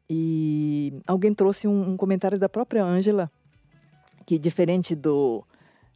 e 0.08 0.92
alguém 1.06 1.32
trouxe 1.32 1.66
um, 1.66 1.90
um 1.90 1.96
comentário 1.96 2.38
da 2.38 2.48
própria 2.48 2.84
Ângela, 2.84 3.30
que 4.26 4.38
diferente 4.38 4.94
do, 4.94 5.44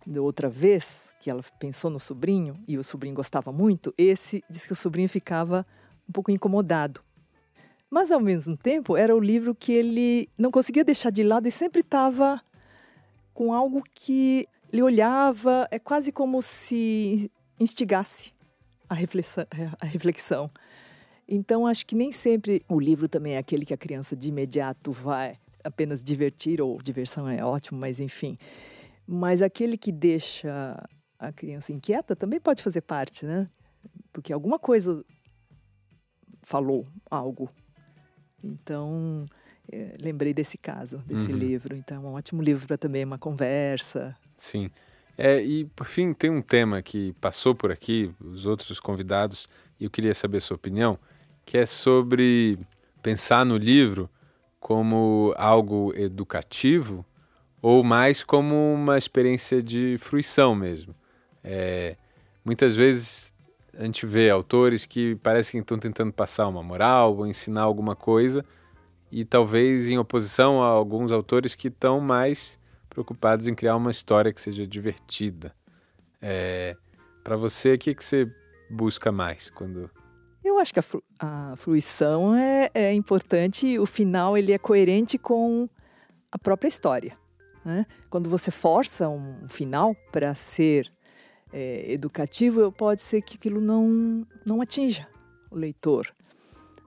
do 0.07 0.25
outra 0.25 0.49
vez, 0.49 1.01
que 1.21 1.31
ela 1.31 1.43
pensou 1.59 1.91
no 1.91 1.99
sobrinho 1.99 2.59
e 2.67 2.79
o 2.79 2.85
sobrinho 2.85 3.15
gostava 3.15 3.53
muito, 3.53 3.93
esse 3.99 4.43
disse 4.49 4.67
que 4.67 4.73
o 4.73 4.77
sobrinho 4.77 5.09
ficava 5.09 5.65
um 6.09 6.13
pouco 6.13 6.31
incomodado. 6.31 7.01
Mas, 7.91 8.11
ao 8.11 8.21
mesmo 8.21 8.57
tempo, 8.57 8.97
era 8.97 9.17
o 9.17 9.21
livro 9.21 9.55
que 9.55 9.73
ele 9.73 10.29
não 10.39 10.51
conseguia 10.51 10.85
deixar 10.85 11.11
de 11.11 11.23
lado 11.23 11.49
e 11.49 11.51
sempre 11.51 11.81
estava 11.81 12.41
com 13.39 13.53
algo 13.53 13.85
que 13.95 14.49
ele 14.73 14.83
olhava, 14.83 15.69
é 15.71 15.79
quase 15.79 16.11
como 16.11 16.43
se 16.43 17.31
instigasse 17.61 18.33
a 18.89 18.95
reflexão. 18.95 19.47
A 19.81 19.87
reflexão. 19.87 20.51
Então, 21.29 21.65
acho 21.65 21.87
que 21.87 21.95
nem 21.95 22.11
sempre 22.11 22.65
o 22.69 22.81
livro 22.81 23.09
também 23.09 23.35
é 23.35 23.39
aquele 23.39 23.65
que 23.65 23.73
a 23.73 23.77
criança 23.77 24.17
de 24.17 24.31
imediato 24.31 24.91
vai 24.91 25.37
apenas 25.63 26.03
divertir, 26.03 26.61
ou 26.61 26.83
diversão 26.83 27.29
é 27.29 27.45
ótimo, 27.45 27.79
mas 27.79 28.01
enfim. 28.01 28.37
Mas 29.07 29.41
aquele 29.41 29.79
que 29.79 29.93
deixa 29.93 30.75
a 31.17 31.33
criança 31.33 31.73
inquieta 31.73 32.17
também 32.17 32.41
pode 32.41 32.61
fazer 32.61 32.81
parte, 32.81 33.25
né? 33.25 33.49
Porque 34.13 34.33
alguma 34.33 34.59
coisa 34.59 35.05
falou 36.43 36.85
algo 37.09 37.49
então, 38.43 39.27
lembrei 40.03 40.33
desse 40.33 40.57
caso, 40.57 40.99
desse 41.07 41.31
uhum. 41.31 41.37
livro. 41.37 41.77
Então, 41.77 41.97
é 41.97 42.01
um 42.01 42.15
ótimo 42.15 42.43
livro 42.43 42.67
para 42.67 42.79
também 42.79 43.05
uma 43.05 43.19
conversa. 43.19 44.15
Sim. 44.37 44.71
É, 45.17 45.43
e, 45.43 45.65
por 45.65 45.87
fim, 45.87 46.13
tem 46.13 46.31
um 46.31 46.41
tema 46.41 46.81
que 46.81 47.13
passou 47.21 47.55
por 47.55 47.73
aqui, 47.73 48.11
os 48.21 48.47
outros 48.47 48.79
convidados, 48.79 49.49
e 49.81 49.85
eu 49.85 49.91
queria 49.91 50.15
saber 50.15 50.39
a 50.39 50.41
sua 50.41 50.57
opinião, 50.57 50.99
que 51.45 51.59
é 51.59 51.67
sobre 51.67 52.59
pensar 53.03 53.45
no 53.45 53.57
livro 53.57 54.09
como 54.61 55.35
algo 55.37 55.93
educativo 55.97 57.05
ou 57.61 57.83
mais 57.83 58.23
como 58.23 58.55
uma 58.75 58.97
experiência 58.97 59.63
de 59.63 59.97
fruição 59.99 60.55
mesmo. 60.55 60.95
É, 61.43 61.97
muitas 62.45 62.75
vezes 62.77 63.33
a 63.77 63.85
gente 63.85 64.07
vê 64.07 64.31
autores 64.31 64.85
que 64.85 65.17
parecem 65.17 65.61
que 65.61 65.65
estão 65.65 65.79
tentando 65.79 66.13
passar 66.13 66.49
uma 66.49 66.63
moral 66.63 67.17
ou 67.17 67.27
ensinar 67.27 67.63
alguma 67.63 67.95
coisa, 67.97 68.45
e 69.11 69.25
talvez 69.25 69.89
em 69.89 69.99
oposição 69.99 70.63
a 70.63 70.67
alguns 70.67 71.13
autores 71.13 71.55
que 71.55 71.69
estão 71.69 72.01
mais 72.01 72.59
preocupados 72.89 73.47
em 73.47 73.55
criar 73.55 73.77
uma 73.77 73.91
história 73.91 74.33
que 74.33 74.41
seja 74.41 74.67
divertida. 74.67 75.55
É, 76.21 76.77
Para 77.23 77.37
você, 77.37 77.75
o 77.75 77.79
que, 77.79 77.95
que 77.95 78.05
você 78.05 78.31
busca 78.71 79.11
mais 79.11 79.51
quando 79.51 79.91
eu 80.49 80.59
acho 80.59 80.73
que 80.73 80.81
a, 80.81 80.83
fru 80.83 81.03
a 81.19 81.55
fruição 81.57 82.35
é, 82.35 82.69
é, 82.75 82.95
importante, 82.95 83.79
o 83.79 83.87
final 83.87 84.37
ele 84.37 84.53
é 84.53 84.59
coerente 84.59 85.19
com 85.19 85.69
a 86.33 86.39
própria 86.39 86.69
história. 86.69 87.13
Né? 87.65 87.87
Quando 88.09 88.31
você 88.31 88.51
força 88.51 89.09
um 89.09 89.47
final 89.49 89.95
para 90.11 90.35
ser 90.35 90.91
é, 91.53 91.93
educativo, 91.93 92.73
pode 92.73 93.03
ser 93.03 93.23
que 93.23 93.37
aquilo 93.37 93.61
não, 93.61 94.27
não 94.45 94.61
atinja 94.61 95.07
o 95.51 95.57
leitor. 95.57 96.11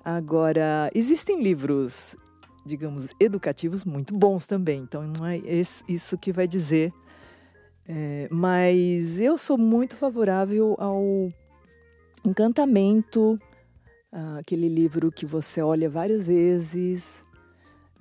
Agora, 0.04 0.90
existem 0.96 1.42
livros, 1.42 2.16
digamos, 2.66 3.10
educativos 3.20 3.84
muito 3.84 4.18
bons 4.18 4.48
também, 4.48 4.82
então 4.82 5.04
não 5.04 5.26
é 5.26 5.40
isso 5.88 6.18
que 6.18 6.32
vai 6.32 6.48
dizer. 6.48 6.92
É, 7.88 8.28
mas 8.32 9.20
eu 9.20 9.38
sou 9.38 9.58
muito 9.58 9.96
favorável 9.96 10.76
ao 10.80 11.32
encantamento, 12.26 13.38
aquele 14.40 14.68
livro 14.68 15.12
que 15.12 15.26
você 15.26 15.62
olha 15.62 15.90
várias 15.90 16.26
vezes. 16.26 17.22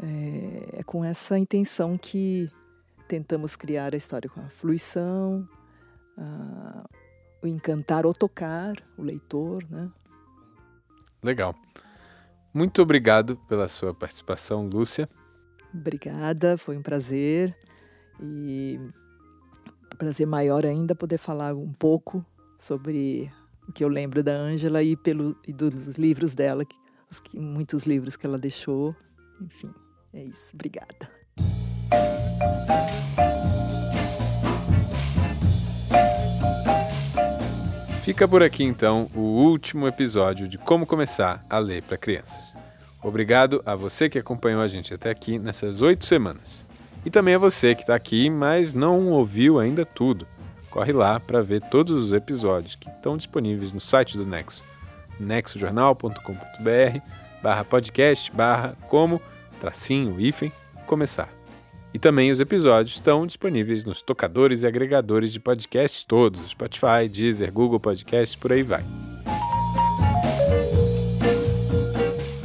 É, 0.03 0.81
é 0.81 0.83
com 0.83 1.05
essa 1.05 1.39
intenção 1.39 1.99
que 1.99 2.49
tentamos 3.07 3.57
criar 3.57 3.93
a 3.93 3.97
história 3.97 4.31
com 4.31 4.41
a 4.41 4.49
fluição, 4.49 5.47
o 7.43 7.47
encantar 7.47 8.07
ou 8.07 8.15
tocar 8.15 8.77
o 8.97 9.03
leitor, 9.03 9.63
né? 9.69 9.91
Legal. 11.23 11.55
Muito 12.53 12.83
obrigado 12.83 13.37
pela 13.49 13.69
sua 13.69 13.95
participação, 13.95 14.67
Lúcia. 14.67 15.09
Obrigada, 15.73 16.57
foi 16.57 16.77
um 16.77 16.83
prazer. 16.83 17.55
E 18.21 18.79
prazer 20.01 20.27
maior 20.27 20.65
ainda 20.65 20.95
poder 20.95 21.19
falar 21.19 21.55
um 21.55 21.73
pouco 21.75 22.25
sobre 22.59 23.31
o 23.69 23.73
que 23.73 23.85
eu 23.85 23.89
lembro 23.89 24.23
da 24.23 24.33
Ângela 24.33 24.83
e, 24.83 24.97
e 25.47 25.53
dos 25.53 25.99
livros 25.99 26.35
dela, 26.35 26.65
que, 26.65 26.77
os, 27.11 27.21
muitos 27.35 27.85
livros 27.85 28.17
que 28.17 28.27
ela 28.27 28.39
deixou. 28.39 28.97
Enfim, 29.39 29.71
é 30.15 30.25
isso. 30.25 30.53
Obrigada. 30.55 31.11
Fica 38.11 38.27
por 38.27 38.43
aqui 38.43 38.65
então 38.65 39.09
o 39.15 39.21
último 39.21 39.87
episódio 39.87 40.49
de 40.49 40.59
Como 40.59 40.85
Começar 40.85 41.45
a 41.49 41.61
Ler 41.61 41.81
para 41.81 41.97
Crianças. 41.97 42.57
Obrigado 43.01 43.63
a 43.65 43.77
você 43.77 44.09
que 44.09 44.19
acompanhou 44.19 44.61
a 44.61 44.67
gente 44.67 44.93
até 44.93 45.11
aqui 45.11 45.39
nessas 45.39 45.81
oito 45.81 46.05
semanas. 46.05 46.67
E 47.05 47.09
também 47.09 47.37
a 47.37 47.39
você 47.39 47.73
que 47.73 47.83
está 47.83 47.95
aqui, 47.95 48.29
mas 48.29 48.73
não 48.73 49.11
ouviu 49.11 49.61
ainda 49.61 49.87
tudo. 49.87 50.27
Corre 50.71 50.93
lá 50.93 51.21
para 51.21 51.41
ver 51.41 51.63
todos 51.63 51.93
os 52.07 52.13
episódios 52.13 52.75
que 52.75 52.91
estão 52.91 53.17
disponíveis 53.17 53.73
no 53.73 53.79
site 53.79 54.17
do 54.17 54.27
Nexo, 54.27 54.65
nexojornal.com.br 55.21 56.99
barra 57.41 57.65
podcast 57.65 58.33
barra 58.33 58.77
como 58.89 59.23
tracinho 59.61 60.21
hífen 60.21 60.53
começar. 60.85 61.40
E 61.93 61.99
também 61.99 62.31
os 62.31 62.39
episódios 62.39 62.95
estão 62.95 63.27
disponíveis 63.27 63.85
nos 63.85 64.01
tocadores 64.01 64.63
e 64.63 64.67
agregadores 64.67 65.33
de 65.33 65.41
podcasts 65.41 66.05
todos, 66.05 66.51
Spotify, 66.51 67.09
Deezer, 67.11 67.53
Google 67.53 67.81
Podcasts, 67.81 68.37
por 68.37 68.53
aí 68.53 68.63
vai. 68.63 68.85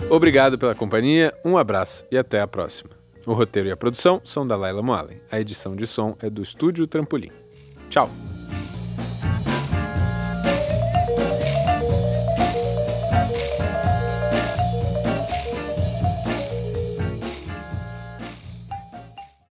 Obrigado 0.10 0.58
pela 0.58 0.74
companhia, 0.74 1.34
um 1.44 1.58
abraço 1.58 2.06
e 2.12 2.18
até 2.18 2.40
a 2.40 2.48
próxima. 2.48 2.92
O 3.26 3.34
roteiro 3.34 3.70
e 3.70 3.72
a 3.72 3.78
produção 3.78 4.22
são 4.24 4.46
da 4.46 4.56
Laila 4.56 4.82
Moalen. 4.82 5.20
A 5.32 5.40
edição 5.40 5.76
de 5.76 5.88
som 5.88 6.16
é 6.22 6.30
do 6.30 6.42
Estúdio 6.42 6.86
Trampolim. 6.86 7.32
Tchau! 7.90 8.10